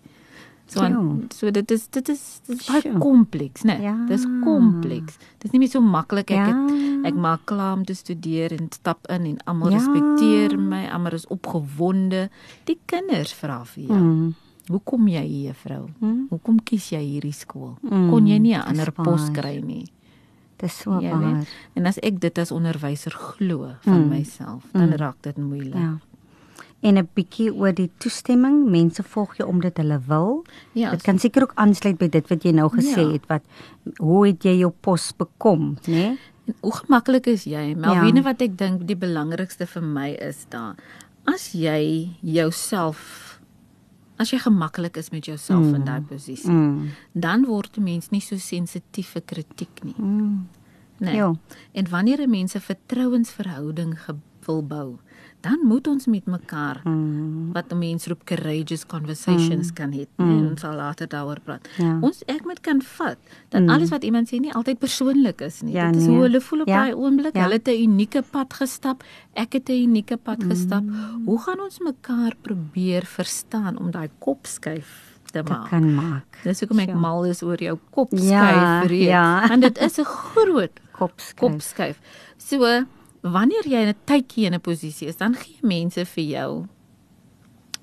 [0.69, 3.79] So an, so dit is dit is dit is baie kompleks, né?
[3.81, 3.95] Ja.
[4.09, 5.17] Dis kompleks.
[5.39, 6.49] Dit is nie meer so maklik ek ja.
[6.51, 9.79] het, ek maak klaar om te studeer en stap in en almal ja.
[9.79, 12.27] respekteer my, almal is opgewonde.
[12.69, 13.97] Die kinders vra vir jou.
[13.97, 14.35] Mm.
[14.69, 15.87] Hoekom jy hier, vrou?
[15.97, 16.27] Mm.
[16.29, 17.73] Hoekom kies jy hierdie skool?
[17.81, 18.11] Mm.
[18.13, 19.87] Kon jy nie 'n ander pos kry nie?
[20.61, 21.47] Dis so waar.
[21.73, 24.09] En as ek dit as onderwyser glo van mm.
[24.09, 25.01] myself, dan mm.
[25.01, 25.73] raak dit moeilik.
[25.73, 25.97] Ja
[26.81, 28.69] en 'n bietjie oor die toestemming.
[28.69, 30.45] Mense volg jou omdat hulle wil.
[30.71, 33.11] Ja, dit kan seker ook aansluit by dit wat jy nou gesê ja.
[33.11, 33.43] het wat
[33.97, 35.93] hoe het jy jou pos bekom, né?
[35.93, 36.17] Nee?
[36.61, 37.75] Hoe gemaklik is jy?
[37.75, 38.23] Melvine ja.
[38.23, 40.75] wat ek dink die belangrikste vir my is da.
[41.25, 43.39] As jy jouself
[44.19, 45.75] as jy gemaklik is met jouself mm.
[45.75, 46.89] in daai posisie, mm.
[47.13, 49.95] dan word 'n mens nie so sensitief vir kritiek nie.
[49.97, 50.47] Mm.
[50.99, 51.15] Nee.
[51.15, 51.33] Ja.
[51.71, 53.97] En wanneer 'n mens 'n vertrouensverhouding
[54.45, 54.99] wil bou,
[55.41, 57.51] dan moet ons met mekaar Mm.
[57.53, 60.05] wat 'n mens roep courageous conversations kan hê.
[60.17, 60.47] Mm.
[60.49, 61.67] Ons sal later daaroor praat.
[61.77, 61.97] Ja.
[62.01, 63.17] Ons ek moet kan vat
[63.49, 63.69] dat mm.
[63.69, 65.73] alles wat iemand sê nie altyd persoonlik is nie.
[65.73, 66.15] Ja, Dit is nee.
[66.15, 66.77] hoe hulle voel op Ja.
[66.83, 67.35] daai oomblik.
[67.35, 67.41] Ja.
[67.43, 69.03] Hulle het 'n unieke pad gestap.
[69.33, 70.83] Ek het 'n unieke pad gestap.
[70.83, 71.21] Mm.
[71.25, 75.69] Hoe gaan ons mekaar probeer verstaan om daai kop skuif te Dit maak?
[75.69, 76.37] kan maak.
[76.43, 76.99] Dis hoekom ek Sure.
[76.99, 79.05] mal is oor jou kop skuif Ja, reeks.
[79.05, 79.47] ja.
[79.47, 81.35] Want dit is 'n groot Kopskuif.
[81.37, 81.99] kop skuif.
[82.37, 82.83] So
[83.21, 86.67] wanneer jy in 'n tydjie in 'n posisie is, dan gee mense vir jou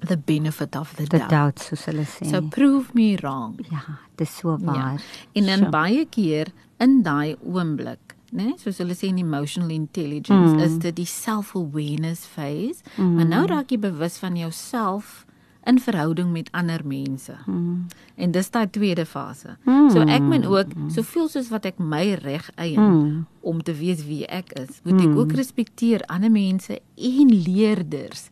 [0.07, 1.31] the benefit of the The doubt.
[1.31, 2.27] doubt soos hulle sê.
[2.31, 3.59] So prove me wrong.
[3.70, 5.01] ja, dis so waar.
[5.33, 5.70] En dan Sure.
[5.70, 6.46] baie keer
[6.79, 10.61] in daai oomblik, né, nee, soos hulle sê in emotional intelligence, mm.
[10.61, 12.83] is dit die self-awareness phase.
[12.96, 13.14] Mm.
[13.14, 15.26] Maar nou raak jy bewus van jouself
[15.66, 17.35] in verhouding met ander mense.
[17.46, 17.87] Mm.
[18.14, 19.57] En dis daai tweede fase.
[19.64, 19.90] Mm.
[19.90, 23.26] So ek moet ook soveel soos wat ek my reg eien mm.
[23.40, 28.29] om te weet wie ek is, moet ek ook respekteer ander mense en leerders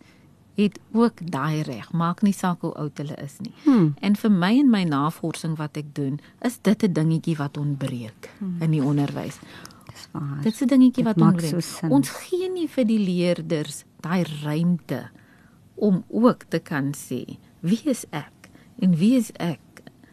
[0.55, 1.91] het ook daai reg.
[1.93, 3.55] Maak nie saak hoe oud hulle is nie.
[3.65, 3.95] Hmm.
[3.99, 8.31] En vir my en my navorsing wat ek doen, is dit 'n dingetjie wat ontbreek
[8.39, 8.63] hmm.
[8.63, 9.39] in die onderwys.
[9.91, 10.39] Dis waar.
[10.43, 11.51] Dit is 'n dingetjie wat ontbreek.
[11.51, 11.91] so sin.
[11.91, 15.11] Ons gee nie vir die leerders daai ruimte
[15.75, 18.51] om ook te kan sê wie is ek
[18.83, 19.61] en wie is ek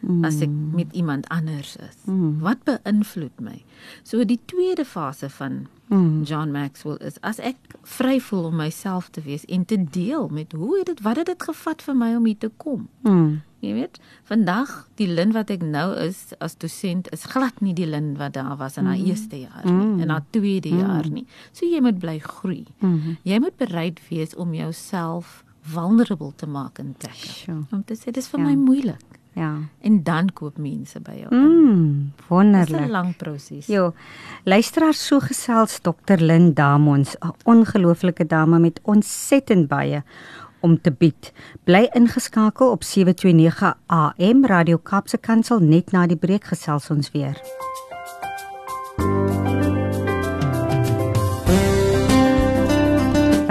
[0.02, 0.24] mm.
[0.24, 1.96] as ek met iemand anders is.
[2.04, 2.40] Mm.
[2.42, 3.62] Wat beïnvloed my?
[4.06, 6.22] So die tweede fase van mm.
[6.28, 7.58] John Maxwell is as ek
[7.96, 11.30] vry voel om myself te wees en te deel met hoe het dit wat het
[11.32, 12.88] dit gevat vir my om hier te kom?
[13.06, 13.40] Mm.
[13.62, 17.86] Jy weet, vandag die lin wat ek nou is as dosent is glad nie die
[17.86, 19.12] lin wat daar was in haar mm.
[19.12, 20.80] eerste jaar nie, in haar tweede mm.
[20.82, 21.22] jaar nie.
[21.54, 22.64] So jy moet bly groei.
[22.82, 23.20] Mm.
[23.22, 27.28] Jy moet bereid wees om jouself vulnerable te maak in plekke.
[27.28, 27.64] Sure.
[27.70, 28.46] Om te sê dis vir Ja.
[28.46, 29.00] my moeilik
[29.34, 29.56] Ja.
[29.80, 31.34] en dan koop mense by jou.
[31.34, 32.88] Mm, Dis 'n wonderlik.
[32.90, 33.66] lang proses.
[33.66, 33.94] Jo,
[34.44, 36.16] luisteraar so gesels Dr.
[36.18, 40.02] Lynn Damons, 'n ongelooflike dame met ontsettend baie
[40.60, 41.32] om te bied.
[41.64, 47.40] Bly ingeskakel op 729 AM Radio Kaapse Kansel net na die breek gesels ons weer.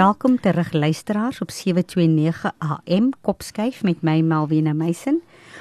[0.02, 5.20] Welkom terug luisteraars op 729 AM Kopskyf met my Malwena Meisen.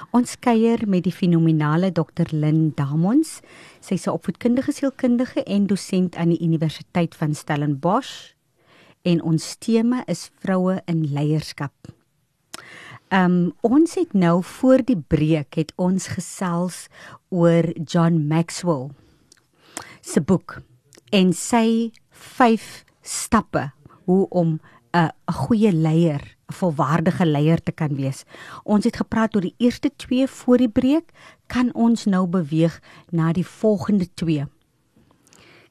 [0.09, 2.25] Ons kuier met die fenominale Dr.
[2.33, 3.39] Lynn Damons.
[3.79, 8.33] Sy's 'n opvoedkundige sielkundige en dosent aan die Universiteit van Stellenbosch
[9.01, 11.73] en ons tema is vroue in leierskap.
[13.09, 16.87] Um ons het nou voor die breek het ons gesels
[17.29, 18.89] oor John Maxwell
[20.01, 20.61] se boek
[21.09, 23.71] en sy 5 stappe
[24.11, 24.59] hoe om
[24.93, 28.23] 'n 'n goeie leier, 'n volwaardige leier te kan wees.
[28.63, 31.11] Ons het gepraat oor die eerste 2 voor die breek,
[31.47, 34.47] kan ons nou beweeg na die volgende 2.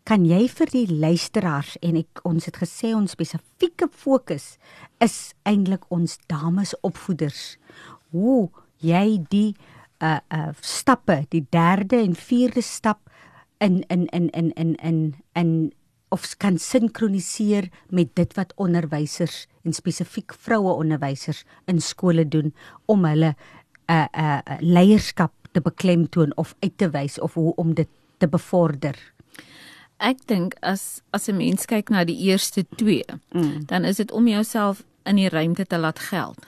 [0.03, 4.57] Kan jy vir die luisteraars en ek ons het gesê ons spesifieke fokus
[4.99, 7.59] is eintlik ons dames opvoeders.
[8.11, 8.49] Hoe
[8.79, 9.55] jy die
[10.03, 13.11] uh uh stappe, die derde en vierde stap
[13.59, 15.73] in in in in in in in
[16.11, 22.55] of kan sinkroniseer met dit wat onderwysers en spesifiek vroue onderwysers in skole doen
[22.87, 27.55] om hulle 'n uh, 'n uh, leierskap te beklemtoon of uit te wys of hoe
[27.55, 28.97] om dit te bevorder.
[29.99, 33.67] Ek dink as as 'n mens kyk na die eerste 2, mm.
[33.67, 36.47] dan is dit om jouself in die ruimte te laat geld.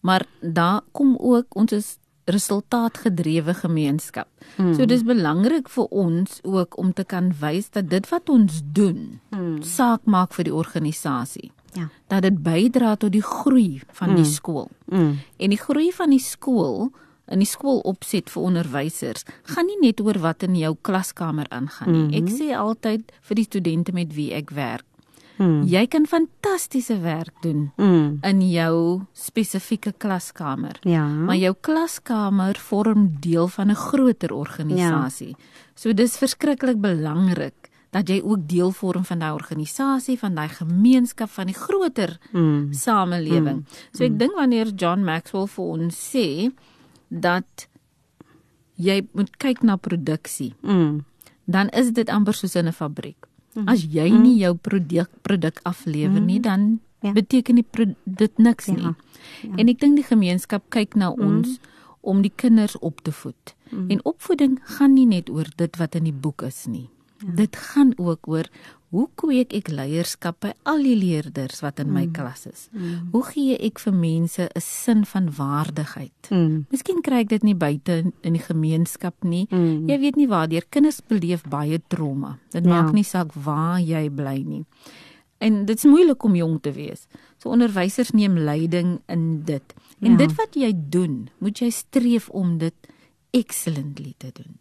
[0.00, 1.98] Maar daar kom ook ons is
[2.30, 4.28] resultaatgedrewe gemeenskap.
[4.56, 4.74] Mm.
[4.74, 9.20] So dis belangrik vir ons ook om te kan wys dat dit wat ons doen
[9.30, 9.62] mm.
[9.62, 11.52] saak maak vir die organisasie.
[11.72, 11.86] Ja.
[12.10, 14.16] Dat dit bydra tot die groei van mm.
[14.16, 14.70] die skool.
[14.90, 15.18] Mm.
[15.38, 16.90] En die groei van die skool
[17.30, 22.02] in die skoolopset vir onderwysers gaan nie net oor wat in jou klaskamer aangaan nie.
[22.02, 22.26] Mm -hmm.
[22.26, 24.84] Ek sê altyd vir die studente met wie ek werk.
[25.40, 25.62] Mm.
[25.64, 28.18] Jy kan fantastiese werk doen Mm.
[28.22, 30.76] in jou spesifieke klaskamer.
[30.84, 31.06] Ja.
[31.08, 35.28] Maar jou klaskamer vorm deel van 'n groter organisasie.
[35.28, 35.44] Ja.
[35.74, 37.54] So dis verskriklik belangrik
[37.90, 42.72] dat jy ook deel vorm van daai organisasie, van daai gemeenskap, van die groter mm.
[42.72, 43.56] samelewing.
[43.56, 43.64] Mm.
[43.92, 44.18] So ek mm.
[44.18, 46.52] dink wanneer John Maxwell vir ons sê
[47.08, 47.68] dat
[48.76, 51.04] jy moet kyk na produksie, Mm.
[51.44, 53.26] dan is dit amper soos in 'n fabriek.
[53.66, 57.12] As jy nie jou produk produk aflewer nie, dan Ja.
[57.12, 57.64] beteken die
[58.04, 58.72] dit niks Ja.
[58.74, 58.94] nie.
[59.56, 61.58] En ek dink die gemeenskap kyk na ons
[62.00, 63.54] om die kinders op te voed.
[63.88, 66.88] En opvoeding gaan nie net oor dit wat in die boek is nie.
[67.20, 67.32] Ja.
[67.36, 68.46] Dit gaan ook oor
[68.90, 72.68] hoe kweek ek leierskap by al die leerders wat in my klas is.
[73.12, 76.30] Hoe gee ek vir mense 'n sin van waardigheid?
[76.30, 76.66] Mm.
[76.70, 79.46] Miskien kry ek dit nie buite in die gemeenskap nie.
[79.50, 79.88] Mm.
[79.88, 82.38] Jy weet nie waar deur kinders beleef baie trauma.
[82.50, 82.70] Dit Ja.
[82.82, 84.64] maak nie saak waar jy bly nie.
[85.38, 87.06] En dit's moeilik om jong te wees.
[87.38, 89.74] So onderwysers neem leiding in dit.
[90.00, 90.16] En Ja.
[90.16, 92.74] dit wat jy doen, moet jy streef om dit
[93.32, 94.58] excellently te doen.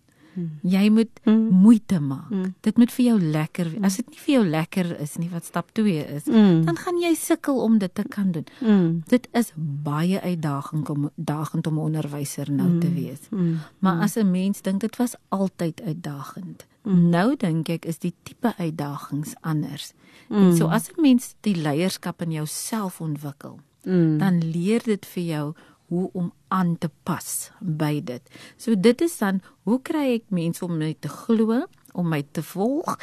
[0.62, 1.50] Jy moet Mm.
[1.52, 2.30] moeite maak.
[2.30, 2.54] Mm.
[2.62, 3.82] Dit moet vir jou lekker wees.
[3.84, 6.66] As dit nie vir jou lekker is nie wat stap 2 is, Mm.
[6.66, 8.46] dan gaan jy sukkel om dit te kan doen.
[8.62, 9.04] Mm.
[9.08, 9.52] Dit is
[9.84, 13.20] baie uitdagend om dagend om 'n onderwyser nou te wees.
[13.32, 13.58] Mm.
[13.80, 16.66] Maar as 'n mens dink dit was altyd uitdagend.
[16.84, 19.94] Nou dink ek is die tipe uitdagings anders.
[20.30, 24.18] En so as 'n mens die leierskap in jouself ontwikkel, Mm.
[24.18, 25.54] dan leer dit vir jou
[25.90, 28.22] hoe om aan te pas by dit.
[28.58, 32.44] So dit is dan hoe kry ek mense om my te glo, om my te
[32.46, 32.98] volg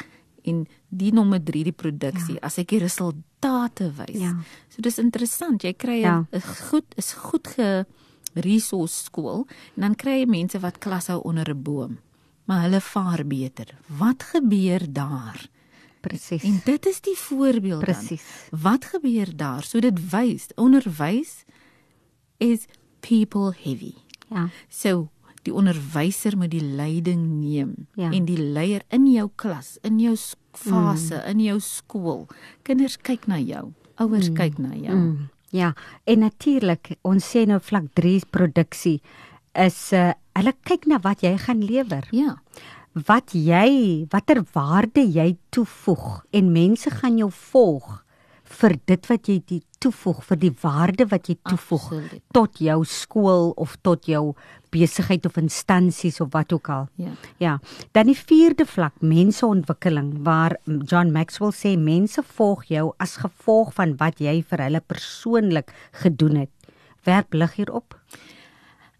[0.47, 2.45] en die nommer 3 die produksie ja.
[2.47, 4.19] as ek die resultate wys.
[4.21, 4.33] Ja.
[4.71, 5.63] So dis interessant.
[5.63, 6.41] Jy kry 'n Ja.
[6.69, 7.85] goed is goed ge
[8.33, 11.97] resource skool en dan kry jy mense wat klas hou onder 'n boom.
[12.45, 13.77] Maar hulle vaar beter.
[13.87, 15.49] Wat gebeur daar?
[16.01, 16.43] Presies.
[16.43, 17.95] En dit is die voorbeeld dan.
[17.95, 18.23] Presies.
[18.51, 19.63] Wat gebeur daar?
[19.63, 21.43] So dit wys onderwys
[22.37, 22.67] is
[23.01, 23.93] people heavy.
[24.29, 24.49] Ja.
[24.69, 25.09] So
[25.47, 28.11] die onderwyser moet die leiding neem Ja.
[28.11, 31.29] en die leier in jou klas, in jou sk- fase, mm.
[31.29, 32.27] in jou skool.
[32.63, 33.71] Kinders kyk na jou,
[34.01, 34.35] ouers mm.
[34.35, 34.95] kyk na jou.
[34.95, 35.07] Mm.
[35.07, 35.29] Mm.
[35.55, 35.73] Ja,
[36.03, 38.99] en natuurlik, ons sê nou vlak 3 produksie
[39.55, 42.03] is uh hulle kyk na wat jy gaan lewer.
[42.13, 42.35] Ja.
[43.07, 48.03] Wat jy, watter waarde jy toevoeg en mense gaan jou volg
[48.47, 52.21] vir dit wat jy die toevoeg, vir die waarde wat jy toevoeg Absoluut.
[52.33, 54.33] tot jou skool of tot jou
[54.71, 56.87] besigheid of instansies of wat ook al.
[56.95, 57.11] Ja.
[57.39, 57.59] Ja,
[57.93, 63.95] dan die vierde vlak, menseontwikkeling waar John Maxwell sê mense volg jou as gevolg van
[63.99, 66.51] wat jy vir hulle persoonlik gedoen het.
[67.05, 67.95] Werp lig hierop.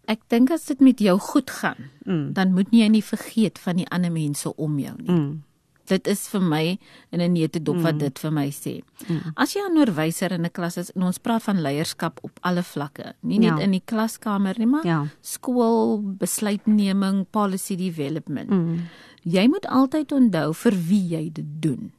[0.08, 2.32] Ek dink as dit met jou goed gaan, Mm.
[2.32, 5.10] dan moet jy nie vergeet van die ander mense om jou nie.
[5.12, 5.42] Mm.
[5.88, 6.78] Dit is vir my
[7.10, 7.82] in 'n neutedop mm.
[7.82, 8.82] wat dit vir my sê.
[9.08, 9.32] Mm.
[9.36, 12.62] As jy 'n onderwyser in 'n klas is en ons praat van leierskap op alle
[12.62, 13.64] vlakke, nie net Ja.
[13.64, 15.06] in die klaskamer nie, maar Ja.
[15.22, 18.50] skool, besluitneming, policy development.
[18.50, 18.88] Mm.
[19.24, 21.92] Jy moet altyd onthou vir wie jy dit doen.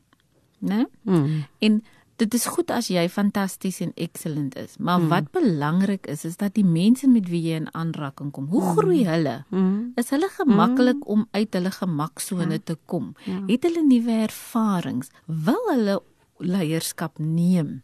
[0.61, 0.85] Né?
[1.03, 1.45] Mm.
[1.59, 1.83] En
[2.19, 5.09] dit is goed as jy fantasties en excellent is, maar mm.
[5.13, 9.03] wat belangrik is is dat die mense met wie jy in aanraking kom, hoe groei
[9.07, 9.39] hulle?
[9.49, 9.91] Mm.
[9.99, 11.09] Is hulle gemaklik mm.
[11.15, 12.65] om uit hulle gemaksone ja.
[12.71, 13.13] te kom?
[13.25, 13.39] Ja.
[13.47, 15.13] Het hulle nuwe ervarings?
[15.25, 15.99] Wil hulle
[16.39, 17.79] leierskap neem?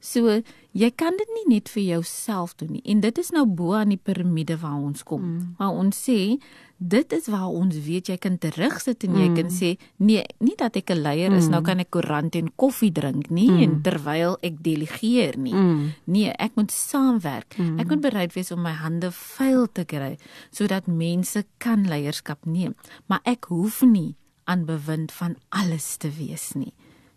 [0.00, 0.40] So
[0.72, 2.84] jy kan dit nie net vir jouself doen nie.
[2.88, 5.22] En dit is nou bo aan die piramide waar ons kom.
[5.22, 5.54] Mm.
[5.60, 6.20] Maar ons sê
[6.80, 9.34] dit is waar ons weet jy kan terugsit en jy mm.
[9.36, 11.52] kan sê nee, nie dat ek 'n leier is, mm.
[11.52, 13.62] nou kan ek koerant en koffie drink nie mm.
[13.62, 15.52] en terwyl ek delegeer nie.
[15.52, 15.92] Mm.
[16.08, 17.58] Nee, ek moet saamwerk.
[17.58, 17.78] Mm.
[17.84, 20.16] Ek moet bereid wees om my hande vuil te kry
[20.50, 22.74] sodat mense kan leierskap neem.
[23.06, 24.16] Maar ek hoef nie
[24.48, 26.72] aan bewind van alles te wees nie.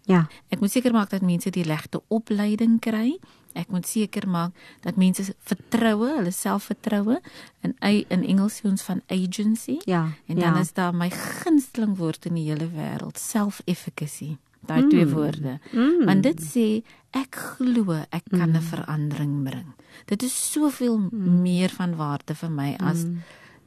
[0.06, 0.28] Ja.
[0.52, 3.16] Ek moet seker maak dat mense die regte opleiding kry.
[3.54, 7.20] Ek moet seker maak dat mense vertroue, hulle selfvertroue
[7.62, 7.76] in
[8.10, 9.80] in Engels sê ons van agency.
[9.86, 10.10] Ja.
[10.28, 10.60] En dan ja.
[10.60, 14.38] is daar my gunsteling woord in die hele wêreld, self-efficacy.
[14.66, 14.90] Daai mm.
[14.90, 15.60] twee woorde.
[15.72, 16.06] Mm.
[16.08, 16.68] Want dit sê
[17.14, 18.68] ek glo ek kan 'n mm.
[18.72, 19.70] verandering bring.
[20.06, 21.42] Dit is soveel mm.
[21.42, 23.22] meer van waarde vir my as mm.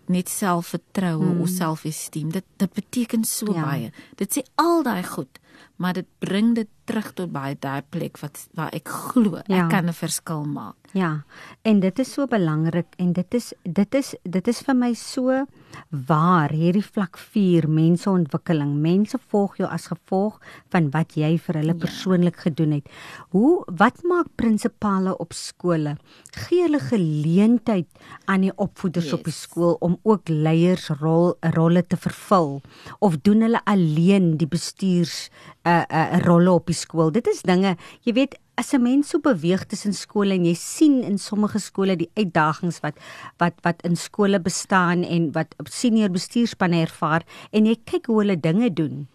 [0.06, 1.40] net selfvertroue mm.
[1.40, 2.32] of selfesteem.
[2.32, 3.62] Dit dit beteken so ja.
[3.62, 3.92] baie.
[4.16, 5.40] Dit sê al daai goed,
[5.76, 9.64] maar dit bring dit terug tot by daai plek wat waar ek glo Ja.
[9.64, 10.74] ek kan 'n verskil maak.
[10.94, 11.24] Ja,
[11.62, 15.44] en dit is so belangrik en dit is dit is dit is vir my so
[15.90, 18.76] waar hierdie vlak 4 menseontwikkeling.
[18.80, 20.40] Mense volg jou as gevolg
[20.72, 21.80] van wat jy vir hulle Ja.
[21.86, 22.88] persoonlik gedoen het.
[23.30, 25.96] Hoe wat maak prinsipale op skole?
[26.32, 27.86] Gee hulle geleentheid
[28.26, 29.14] aan die opvoeders yes.
[29.14, 32.62] op die skool om ook leiersrol rolle te vervul
[33.00, 35.30] of doen hulle alleen die bestuurs
[35.66, 37.10] uh, uh rolle op die skool?
[37.14, 41.02] Dit is dinge, jy weet, as 'n mens so beweeg tussen skole en jy sien
[41.02, 42.96] in sommige skole die uitdagings wat
[43.38, 48.40] wat wat in skole bestaan en wat senior bestuurspanne ervaar en jy kyk hoe hulle
[48.40, 49.08] dinge doen,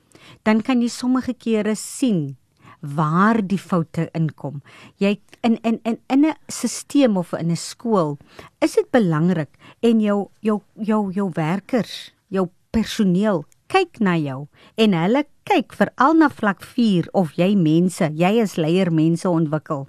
[0.43, 2.37] dan kan jy sommige kere sien
[2.81, 4.61] waar die foute inkom.
[4.97, 8.17] Jy in in in in 'n stelsel of in 'n skool
[8.59, 14.45] is dit belangrik en jou jou jou jou werkers, jou personeel kyk na jou
[14.83, 19.87] en hulle kyk veral na vlak 4 of jy mense, jy as leier mense ontwikkel.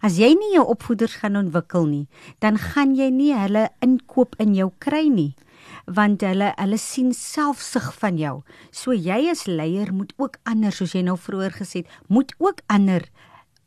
[0.00, 2.06] As jy nie jou opvoeders gaan ontwikkel nie,
[2.40, 5.34] dan gaan jy nie hulle inkoop in jou kry nie
[5.88, 8.34] want hulle hulle sien selfsug van jou.
[8.72, 12.60] So jy as leier moet ook ander soos jy nou vroeër gesê het, moet ook
[12.68, 13.06] ander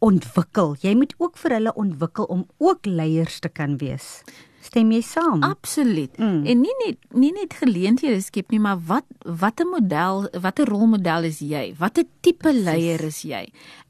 [0.06, 0.76] ontwikkel.
[0.82, 4.22] Jy moet ook vir hulle ontwikkel om ook leiers te kan wees.
[4.62, 5.42] Stem jy saam?
[5.44, 6.18] Absoluut.
[6.22, 6.46] Mm.
[6.46, 11.40] En nie net nie net geleenthede skep nie, maar wat watter model, watter rolmodel is
[11.40, 11.74] jy?
[11.80, 13.48] Watter tipe leier is jy?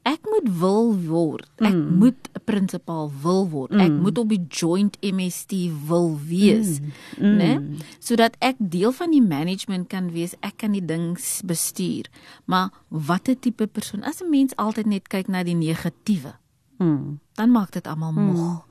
[0.08, 1.46] Ek moet wil word.
[1.60, 1.98] Ek Mm.
[1.98, 3.72] moet 'n prinsipaal wil word.
[3.72, 6.80] Ek moet op die joint MST wil wees,
[7.20, 7.36] Mm.
[7.36, 7.76] né?
[8.00, 10.34] Sodat ek deel van die management kan wees.
[10.40, 12.06] Ek kan die ding bestuur.
[12.46, 14.02] Maar watter tipe persoon?
[14.02, 16.34] As 'n mens altyd net kyk na die negatiewe,
[16.78, 17.18] Mm.
[17.34, 18.36] dan maak dit almal moeg.
[18.36, 18.62] Mm.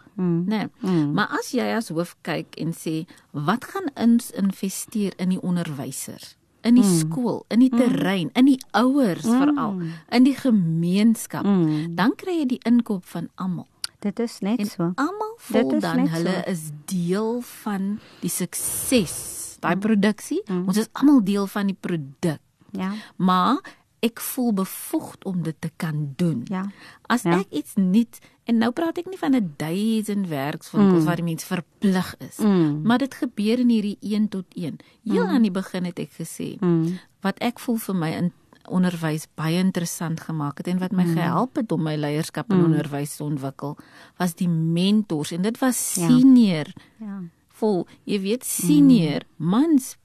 [0.47, 0.67] Nee.
[0.79, 1.13] Mm.
[1.13, 6.35] Maar as jy as hoof kyk en sê, wat gaan ons investeer in die onderwysers?
[6.63, 9.79] In die skool, in die terrein, in die ouers veral,
[10.13, 11.95] in die gemeenskap, Mm.
[11.95, 13.67] dan kry jy die inkoop van almal.
[13.99, 14.91] Dit is net En so.
[14.95, 16.51] almal voel dan hulle so.
[16.51, 20.41] is deel van die sukses, daai produksie.
[20.67, 22.39] Ons is almal deel van die produk.
[22.71, 22.91] Ja.
[23.17, 23.57] Maar
[24.01, 26.41] ek voel bevoegd om dit te kan doen.
[26.49, 26.65] Ja.
[27.07, 27.39] As Ja.
[27.39, 31.05] ek iets nuut en nou praat ek nie van 'n duisend werkswinkels mm.
[31.05, 32.81] waar die mens verplig is, Mm.
[32.83, 34.77] maar dit gebeur in hierdie 1 tot 1.
[35.03, 36.99] Heel aan die begin het ek gesê Mm.
[37.21, 38.31] wat ek voel vir my in
[38.69, 43.15] onderwys baie interessant gemaak het en wat my gehelp het om my leierskap in onderwys
[43.15, 43.77] te ontwikkel,
[44.17, 46.07] was die mentors en dit was Ja.
[46.07, 46.65] senior
[46.99, 47.21] Ja.
[47.49, 49.97] vol, jy weet senior mans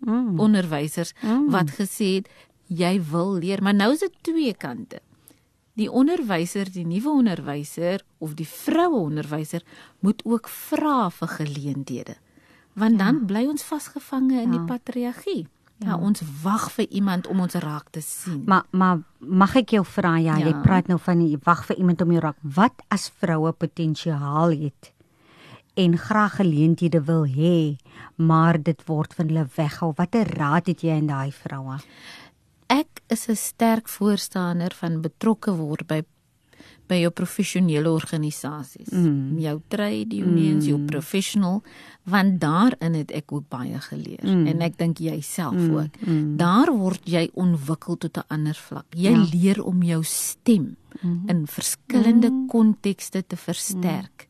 [0.00, 0.40] Mm.
[0.40, 1.12] onderwysers
[1.48, 2.28] wat gesê het
[2.70, 5.00] jy wil leer, maar nou is dit twee kante.
[5.78, 9.62] Die onderwyser, die nuwe onderwyser of die vroue onderwyser
[10.04, 12.16] moet ook vra vir geleenthede.
[12.78, 14.66] Want dan bly ons vasgevange in die Ja.
[14.66, 15.46] patriargie.
[15.80, 18.42] Ja, ons wag vir iemand om ons raak te sien.
[18.46, 20.60] Maar maar mag ek jou vra ja, ja, jy Ja.
[20.62, 22.36] praat nou van die wag vir iemand om jou raak.
[22.42, 24.92] Wat as vroue potensiaal het
[25.76, 27.76] en graag geleenthede wil hê,
[28.16, 29.92] maar dit word van hulle weghou.
[29.96, 31.78] Watter raad het jy aan daai vroue?
[32.70, 36.02] Ek is 'n sterk voorstander van betrokke word by
[36.90, 38.90] by jou professionele organisasies.
[38.90, 39.38] Mm.
[39.38, 40.70] Jou trade unions, mm.
[40.72, 41.62] jou professional,
[42.10, 44.46] want daarin het ek ook baie geleer mm.
[44.50, 45.76] en ek dink jy self mm.
[45.76, 46.00] ook.
[46.02, 46.36] Mm.
[46.40, 48.86] Daar word jy ontwikkel tot 'n ander vlak.
[48.94, 49.26] Jy ja.
[49.32, 51.28] leer om jou stem mm.
[51.28, 54.28] in verskillende kontekste te versterk.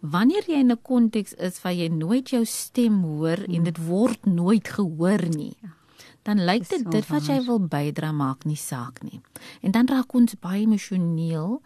[0.00, 3.54] Wanneer jy in 'n konteks is waar jy nooit jou stem hoor mm.
[3.54, 5.54] en dit word nooit gehoor nie.
[5.62, 5.78] Ja
[6.22, 9.20] dan lyk dit so dit wat jy wil bydra maak nie saak nie.
[9.60, 11.60] En dan raak ons baie emosioneel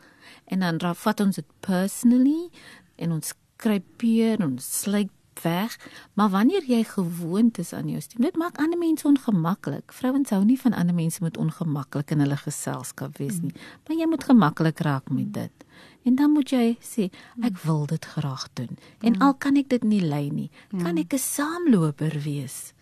[0.44, 2.50] en dan raak vat ons dit personally
[2.96, 5.10] en ons skrypeer en ons sluit
[5.42, 5.78] weg.
[6.14, 9.92] Maar wanneer jy gewoond is aan jou stem, dit maak ander mense ongemaklik.
[9.92, 13.54] Vrouens hou nie van ander mense met ongemaklik in hulle geselskap wees nie,
[13.86, 15.66] maar jy moet gemaklik raak met dit.
[16.04, 17.08] En dan moet jy sê,
[17.42, 18.78] ek wil dit graag doen.
[19.00, 22.73] En al kan ek dit nie lei nie, kan ek 'n saamloper wees.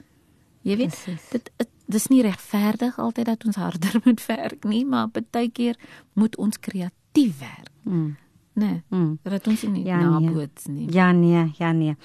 [0.63, 1.29] Jy weet, Presies.
[1.31, 1.51] dit
[1.93, 5.77] dis nie regverdig altyd dat ons harder moet werk nie, maar baie keer
[6.15, 7.71] moet ons kreatief werk.
[7.83, 8.17] Mm.
[8.55, 9.19] Nee, Mm.
[9.23, 10.29] dat ons nie Ja, ja, nee.
[10.29, 10.93] naboots nie.
[10.93, 11.97] Ja nee, ja nee.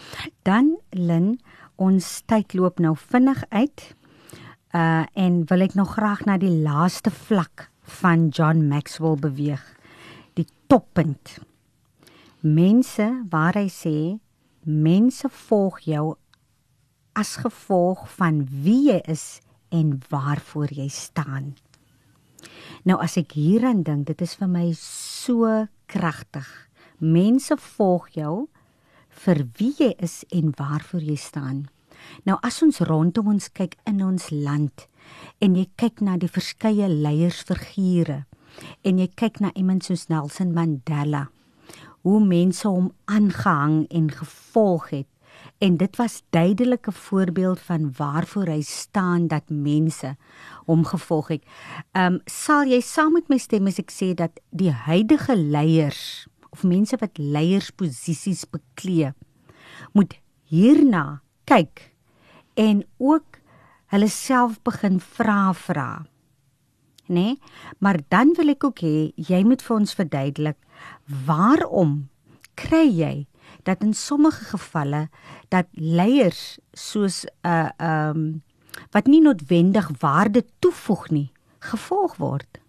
[0.43, 1.39] Dan Lin,
[1.75, 3.95] ons tyd loop nou vinnig uit.
[4.75, 9.63] Uh en wil ek nog graag na die laaste vlak van John Maxwell beweeg.
[10.33, 11.37] Die toppunt.
[12.41, 13.95] Mense waar hy sê
[14.63, 16.15] mense volg jou
[17.17, 19.39] as gevolg van wie jy is
[19.73, 21.55] en waarvoor jy staan.
[22.85, 26.47] Nou as ek hieraan dink, dit is vir my so kragtig.
[27.01, 28.47] Mense volg jou
[29.23, 31.65] vir wie jy is en waarvoor jy staan.
[32.23, 34.85] Nou as ons rondom ons kyk in ons land
[35.41, 38.23] en jy kyk na die verskeie leiersfigure
[38.85, 41.27] en jy kyk na iemand soos Nelson Mandela
[42.05, 45.09] hoe mense hom aangehang en gevolg het
[45.57, 50.15] en dit was duidelike voorbeeld van waarvoor hy staan dat mense
[50.65, 51.43] hom gevolg het.
[51.91, 56.27] Ehm um, sal jy saam met my stem as ek sê dat die huidige leiers
[56.49, 59.13] of mense wat leiersposisies beklee
[59.93, 61.91] moet hierna kyk
[62.55, 63.41] en ook
[63.93, 66.05] hulle self begin vra vra.
[67.07, 67.13] Né?
[67.15, 67.39] Nee?
[67.79, 70.57] Maar dan wil ek ook hê jy moet vir ons verduidelik
[71.25, 72.09] waarom
[72.55, 73.15] kry jy
[73.63, 75.09] dat in sommige gevalle
[75.49, 78.43] dat leiers soos 'n uh, ehm um,
[78.91, 82.59] wat nie noodwendig waarde toevoeg nie gevolg word.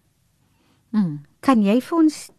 [0.89, 1.21] Mm.
[1.39, 2.29] Kan jy vir ons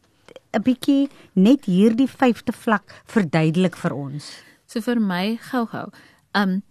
[0.53, 4.43] 'n bietjie net hierdie vyfde vlak verduidelik vir ons?
[4.67, 5.91] So vir my gou-gou.
[6.35, 6.63] Um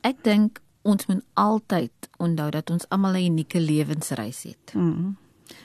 [0.00, 4.74] ek dink ons moet altyd onthou dat ons almal 'n unieke lewensreis het.
[4.74, 5.16] Mm.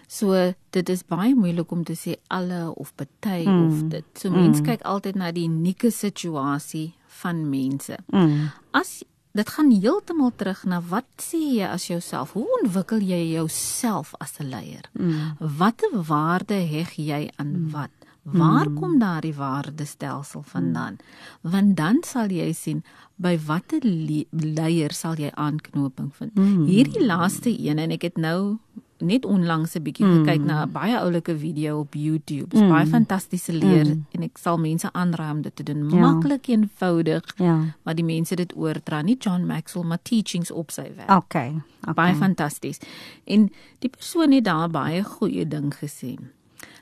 [0.08, 3.62] So dit is baie moeilik om te sê alle of party mm.
[3.68, 4.06] of dit.
[4.20, 4.68] So mense mm.
[4.68, 7.98] kyk altyd na die unieke situasie van mense.
[8.12, 8.52] Mm.
[8.72, 9.02] As
[9.32, 12.36] dit gaan heeltemal terug na wat sê jy as jouself?
[12.36, 14.90] Hoe ontwikkel jy jouself as 'n leier?
[14.94, 15.38] Mm.
[15.40, 17.72] Watter waarde heg jy aan mm.
[17.72, 17.96] wat?
[18.24, 20.98] Waar kom daardie waardestelsel vandaan?
[21.42, 22.84] Want dan sal jy sien
[23.16, 26.38] by watter le leier sal jy aanknoping vind.
[26.68, 28.60] Hierdie laaste een en ek het nou
[29.02, 30.26] net onlangs 'n bietjie mm.
[30.26, 32.48] gekyk na 'n baie oulike video op YouTube.
[32.48, 32.70] Dit's mm.
[32.70, 34.06] baie fantastiese leer mm.
[34.12, 35.90] en ek sal mense aanraai om dit te doen.
[35.90, 36.00] Ja.
[36.00, 37.24] Maklik eenvoudig.
[37.38, 37.76] Ja.
[37.84, 41.10] Maar die mense dit oordra, nie John Maxwell maar teachings op sy werk.
[41.10, 41.62] Okay.
[41.82, 41.94] okay.
[41.94, 42.80] Baie fantasties.
[43.26, 43.50] En
[43.80, 46.18] die persoon het daar baie goeie ding gesê.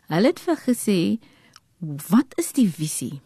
[0.08, 1.20] Hulle het vir gesê
[2.10, 3.22] wat is die visie?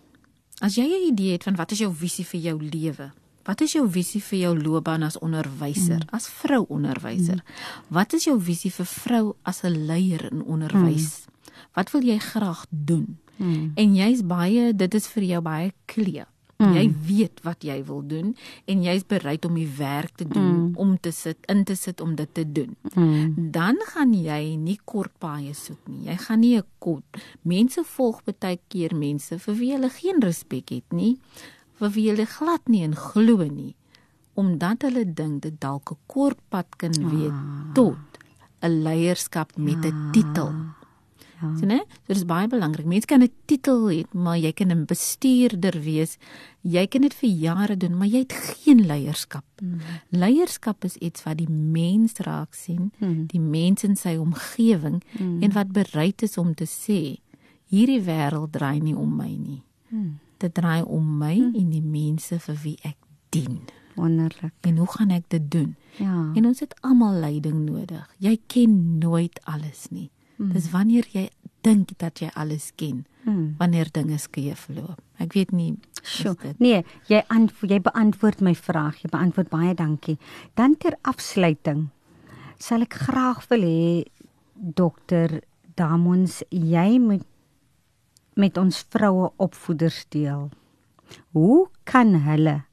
[0.62, 3.12] As jy 'n idee het van wat is jou visie vir jou lewe?
[3.44, 6.12] Wat is jou visie vir jou loopbaan as onderwyser, mm.
[6.16, 7.42] as vrou onderwyser?
[7.44, 7.88] Mm.
[7.88, 11.26] Wat is jou visie vir vrou as 'n leier in onderwys?
[11.28, 11.34] Mm.
[11.74, 13.18] Wat wil jy graag doen?
[13.38, 13.72] Mm.
[13.76, 16.26] En jy's baie dit is vir jou baie kleë.
[16.58, 16.76] Mm.
[16.78, 18.36] Jy weet wat jy wil doen
[18.66, 20.76] en jy's bereid om die werk te doen mm.
[20.80, 22.76] om te sit in te sit om dit te doen.
[22.94, 23.50] Mm.
[23.52, 26.06] Dan gaan jy nie kort paaie soek nie.
[26.08, 27.20] Jy gaan nie 'n kort.
[27.42, 31.18] Mense volg baie keer mense vir wie hulle geen respek het nie
[31.80, 33.76] vir wie hulle glad nie en glo nie
[34.34, 37.74] omdat hulle dink dit dalk 'n kort pad kan wees ah.
[37.74, 37.98] tot
[38.62, 40.12] 'n leierskap met 'n ja.
[40.12, 40.50] titel.
[41.42, 41.58] Ja.
[41.60, 41.84] Sien jy?
[42.08, 42.86] Dit is baie belangrik.
[42.86, 46.18] Mense kan 'n titel hê, maar jy kan 'n bestuurder wees.
[46.62, 49.46] Jy kan dit vir jare doen, maar jy het geen leierskap.
[49.60, 49.80] Hmm.
[50.10, 53.26] Leierskap is iets wat die mens raak sien, hmm.
[53.28, 55.44] die mens in sy omgewing hmm.
[55.44, 57.20] en wat bereid is om te sê
[57.68, 59.64] hierdie wêreld draai nie om my nie.
[59.90, 61.56] Hmm dit draai om my hmm.
[61.60, 62.98] en die mense vir wie ek
[63.34, 63.62] dien.
[63.96, 64.54] Wonderlik.
[64.66, 65.76] En hoe gaan ek dit doen?
[66.02, 66.32] Ja.
[66.34, 68.04] En ons het almal leiding nodig.
[68.24, 70.10] Jy ken nooit alles nie.
[70.38, 70.52] Hmm.
[70.56, 71.28] Dis wanneer jy
[71.64, 73.56] dink dat jy alles ken, hmm.
[73.60, 75.00] wanneer dinge skeef loop.
[75.24, 75.76] Ek weet nie.
[76.04, 76.36] Sjoe.
[76.60, 79.00] Nee, jy antwoord jy beantwoord my vraag.
[79.04, 80.18] Jy beantwoord baie dankie.
[80.60, 81.88] Dan ter afsluiting
[82.64, 84.04] sal ek graag wil hê
[84.54, 85.42] dokter
[85.74, 87.26] Damons, jy moet
[88.36, 90.50] met ons vroue opvoeders deel.
[91.32, 92.64] Hoe kan hulle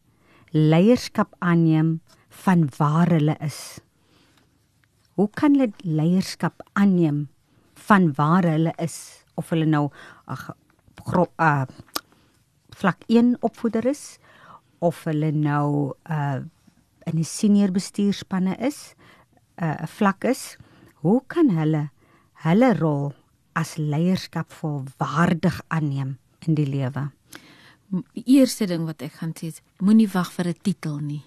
[0.51, 2.01] leierskap aanneem
[2.45, 3.81] van waar hulle is?
[5.19, 7.29] Hoe kan hulle leierskap aanneem
[7.75, 9.89] van waar hulle is of hulle nou
[10.25, 10.51] ag
[11.11, 11.65] uh
[12.81, 14.19] vlak 1 opvoeder is
[14.79, 16.41] of hulle nou uh
[17.09, 18.95] in 'n senior bestuurspanne is,
[19.57, 20.57] 'n uh, vlak is,
[21.03, 21.91] hoe kan hulle
[22.45, 23.13] hulle rol
[23.61, 27.11] as leierskap volwaardig aanneem in die lewe?
[27.91, 31.25] Die eerste ding wat ek gaan sê is moenie wag vir 'n titel nie.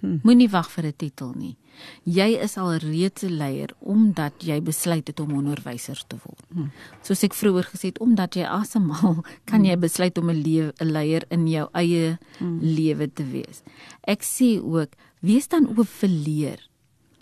[0.00, 0.20] Hmm.
[0.24, 1.56] Moenie wag vir 'n titel nie.
[2.04, 6.44] Jy is al reeds 'n leier omdat jy besluit het om onderwyser te word.
[6.52, 6.70] Hmm.
[7.02, 10.42] Soos ek vroeër gesê het, omdat jy asemhaal, kan jy besluit om 'n
[10.80, 12.58] 'n leier in jou eie hmm.
[12.60, 13.62] lewe te wees.
[14.02, 16.68] Ek sê ook, wees dan oop vir leer.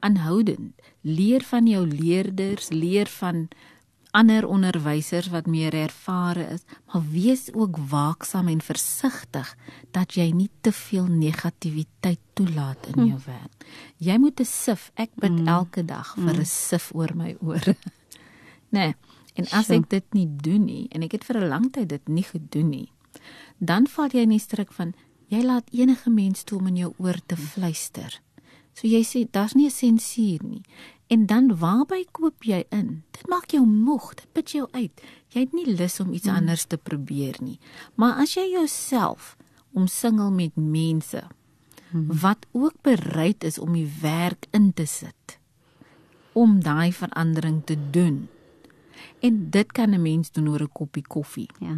[0.00, 3.48] Aanhoudend leer van jou leerders, leer van
[4.10, 9.56] ander onderwysers wat meer ervare is, maar wees ook waaksaam en versigtig
[9.90, 13.26] dat jy nie te veel negativiteit toelaat in jou hm.
[13.26, 13.66] werk.
[13.96, 15.48] Jy moet 'n sif, ek bid hm.
[15.48, 16.40] elke dag vir hm.
[16.40, 17.76] 'n sif oor my ore.
[18.76, 18.94] nee,
[19.34, 22.08] en as ek dit nie doen nie en ek het vir 'n lang tyd dit
[22.08, 22.92] nie gedoen nie,
[23.58, 24.94] dan val jy in die struik van
[25.28, 28.20] jy laat enige mens toe om in jou oor te fluister.
[28.74, 30.62] So jy sê daar's nie 'n sensuur nie.
[31.08, 33.02] En dan waarby koop jy in?
[33.16, 35.02] Dit maak jou moeg, dit put jou uit.
[35.32, 36.36] Jy het nie lus om iets hmm.
[36.36, 37.56] anders te probeer nie.
[37.96, 39.36] Maar as jy jouself
[39.72, 41.22] omsingel met mense
[41.90, 42.06] hmm.
[42.20, 45.38] wat ook bereid is om die werk in te sit
[46.38, 48.28] om daai verandering te doen.
[49.18, 51.50] En dit kan 'n mens doen oor 'n koppie koffie.
[51.58, 51.76] Ja.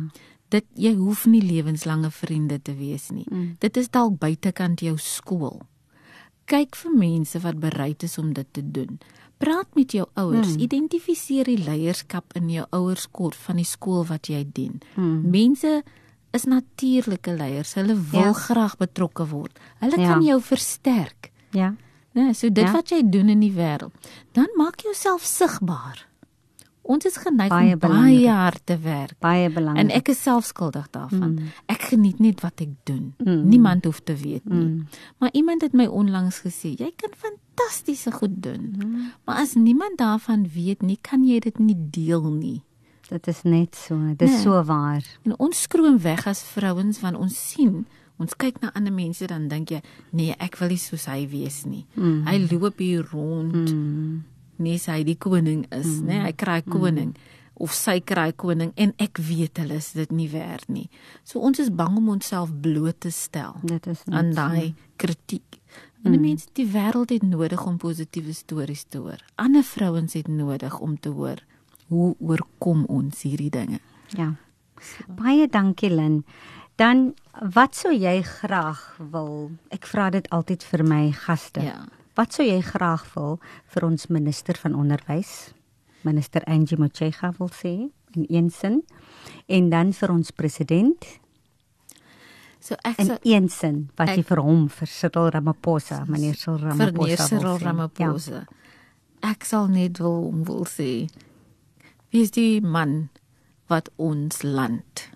[0.48, 3.26] Dit jy hoef nie lewenslange vriende te wees nie.
[3.30, 3.56] Mm.
[3.58, 5.62] Dit is dalk buitekant jou skool
[6.50, 8.98] kyk vir mense wat bereid is om dit te doen.
[9.40, 10.64] Praat met jou ouers, hmm.
[10.66, 14.80] identifiseer die leierskap in jou ouerskort van die skool wat jy dien.
[14.98, 15.22] Hmm.
[15.32, 15.80] Mense
[16.36, 17.72] is natuurlike leiers.
[17.78, 18.36] Hulle wil ja.
[18.36, 19.56] graag betrokke word.
[19.80, 20.12] Hulle ja.
[20.12, 21.30] kan jou versterk.
[21.56, 21.72] Ja.
[22.12, 22.74] Nee, so dit ja.
[22.74, 23.94] wat jy doen in die wêreld,
[24.34, 26.09] dan maak jouself sigbaar.
[26.90, 29.14] Ons is geneig baie om baie hard te werk.
[29.22, 29.84] Baie belangrik.
[29.84, 31.36] En ek is self skuldig daarvan.
[31.36, 31.52] Mm.
[31.70, 33.12] Ek geniet net wat ek doen.
[33.22, 33.44] Mm.
[33.52, 34.64] Niemand hoef te weet nie.
[34.64, 35.04] Mm.
[35.22, 38.72] Maar iemand het my onlangs gesê, jy kan fantastiese goed doen.
[38.74, 39.12] Mm.
[39.24, 42.58] Maar as niemand daarvan weet nie, kan jy dit nie deel nie.
[43.10, 43.98] Dit is net so.
[44.14, 44.42] Dit is nee.
[44.42, 45.06] so waar.
[45.26, 47.84] En ons skroom weg as vrouens van ons sien
[48.20, 49.78] Ons kyk na ander mense dan dink jy,
[50.12, 51.86] nee, ek wil nie soos hy wees nie.
[51.96, 52.26] Mm.
[52.28, 53.56] Hy loop hier rond.
[53.56, 54.20] Mm
[54.60, 56.08] nie sy die koning is mm.
[56.08, 57.38] nê hy kry koning mm.
[57.64, 60.88] of sy kry koning en ek weet hulle is dit nie werd nie
[61.24, 65.60] so ons is bang om onsself bloot te stel dit is aan daai kritiek
[66.04, 66.20] en mm.
[66.22, 70.96] mense die wêreld het nodig om positiewe stories te hoor ander vrouens het nodig om
[70.96, 71.44] te hoor
[71.90, 73.80] hoe oorkom ons hierdie dinge
[74.16, 74.34] Ja.
[75.06, 76.24] Baie dankie Lin.
[76.80, 77.14] Dan
[77.54, 78.80] wat sou jy graag
[79.12, 79.50] wil?
[79.74, 81.64] Ek vra dit altyd vir my gaste.
[81.64, 81.84] Ja.
[82.20, 83.38] Wat sou jy graag wil
[83.72, 85.54] vir ons minister van onderwys?
[86.04, 87.72] Minister Angie Motshega wil sê
[88.16, 88.82] in een sin
[89.48, 91.06] en dan vir ons president
[92.60, 96.36] So ek in sal een sin wat jy ek- vir hom vir Cyril Ramaphosa, meneer
[96.36, 97.64] Cyril vir Ramaphosa wil Cyril sê.
[97.64, 98.40] Ramaphosa.
[99.24, 101.08] Ek sal net wil hom wil sê
[102.12, 103.08] wie is die man
[103.70, 105.06] wat ons land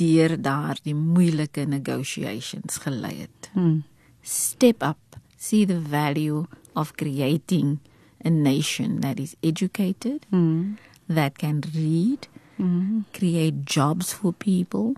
[0.00, 3.50] deur daardie moeilike negotiations gelei het.
[3.54, 3.60] Ja.
[3.60, 3.82] Hmm.
[4.22, 6.44] Step up, see the value
[6.76, 7.78] of creating
[8.24, 10.74] a nation that is educated, Hmm.
[11.08, 12.28] that can read,
[12.58, 13.00] Hmm.
[13.12, 14.94] create jobs for people,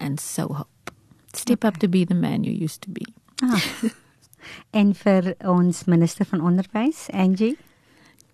[0.00, 0.90] and so hope.
[1.32, 3.06] Step up to be the man you used to be.
[3.42, 3.62] Ah.
[4.80, 7.56] en vir ons minister van onderwys, Angie.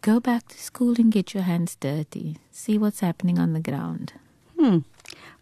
[0.02, 2.36] Go back to school and get your hands dirty.
[2.50, 4.12] See what's happening on the ground.
[4.58, 4.78] Hmm.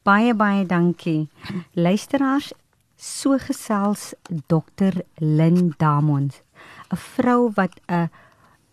[0.05, 1.29] Baie baie dankie.
[1.75, 2.53] Luisteraars,
[2.99, 4.13] so gesels
[4.49, 5.05] Dr.
[5.19, 6.43] Lynn Damond,
[6.93, 8.11] 'n vrou wat 'n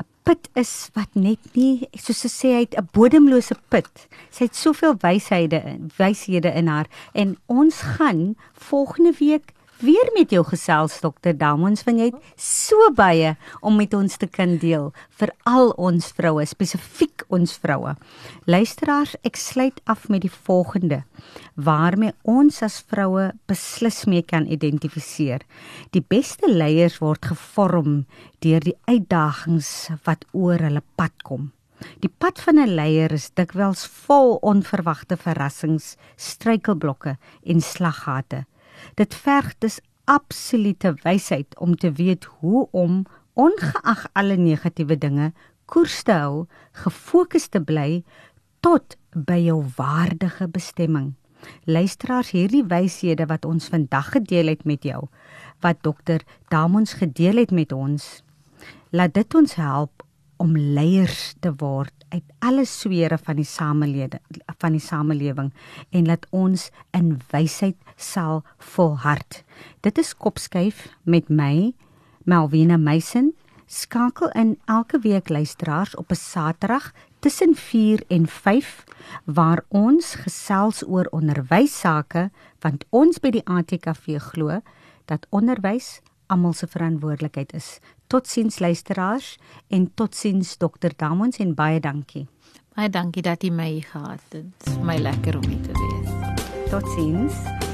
[0.01, 4.07] 'n put is wat net nie soos sy sê hy het 'n bodemlose put.
[4.31, 10.31] Sy het soveel wyshede in wyshede in haar en ons gaan volgende week weer met
[10.31, 11.33] jou gesels Dr.
[11.35, 16.11] Damons want jy het so baie om met ons te kan deel vir al ons
[16.15, 17.95] vroue spesifiek ons vroue.
[18.47, 21.03] Luisteraars, ek sluit af met die volgende
[21.55, 25.43] waarmee ons as vroue beslis mee kan identifiseer.
[25.91, 28.05] Die beste leiers word gevorm
[28.45, 31.51] deur die uitdagings wat oor hulle pad kom.
[31.99, 38.45] Die pad van 'n leier is dikwels vol onverwagte verrassings, struikelblokke en slaggate.
[38.95, 43.03] Dit verg dus absolute wysheid om te weet hoe om
[43.33, 45.33] ongeag alle negatiewe dinge
[45.65, 48.03] koers te hou, gefokus te bly
[48.65, 51.13] tot by jou waardige bestemming.
[51.65, 55.07] Luisteraars, hierdie wyshede wat ons vandag gedeel het met jou,
[55.61, 58.23] wat dokter Damons gedeel het met ons,
[58.89, 60.05] laat dit ons help
[60.41, 64.21] om leiers te word uit alle sfere van die samelede
[64.61, 65.51] van die samelewing
[65.91, 68.43] en laat ons in wysheid sal
[68.75, 69.41] volhard.
[69.83, 71.73] Dit is kopskuif met my
[72.23, 73.33] Melvina Meisen.
[73.65, 78.83] Skakel in elke week luisteraars op 'n Saterdag tussen 4 en 5
[79.25, 84.61] waar ons gesels oor onderwys sake want ons by die ATKV glo
[85.05, 87.79] dat onderwys almal se verantwoordelikheid is.
[88.07, 89.37] Totsiens luisteraars
[89.67, 92.27] en totsiens dokter Damons en baie dankie.
[92.75, 94.45] Baie dankie dat jy my gehad het.
[94.45, 96.67] Dit is vir my lekker om hier te wees.
[96.69, 97.64] Totsiens.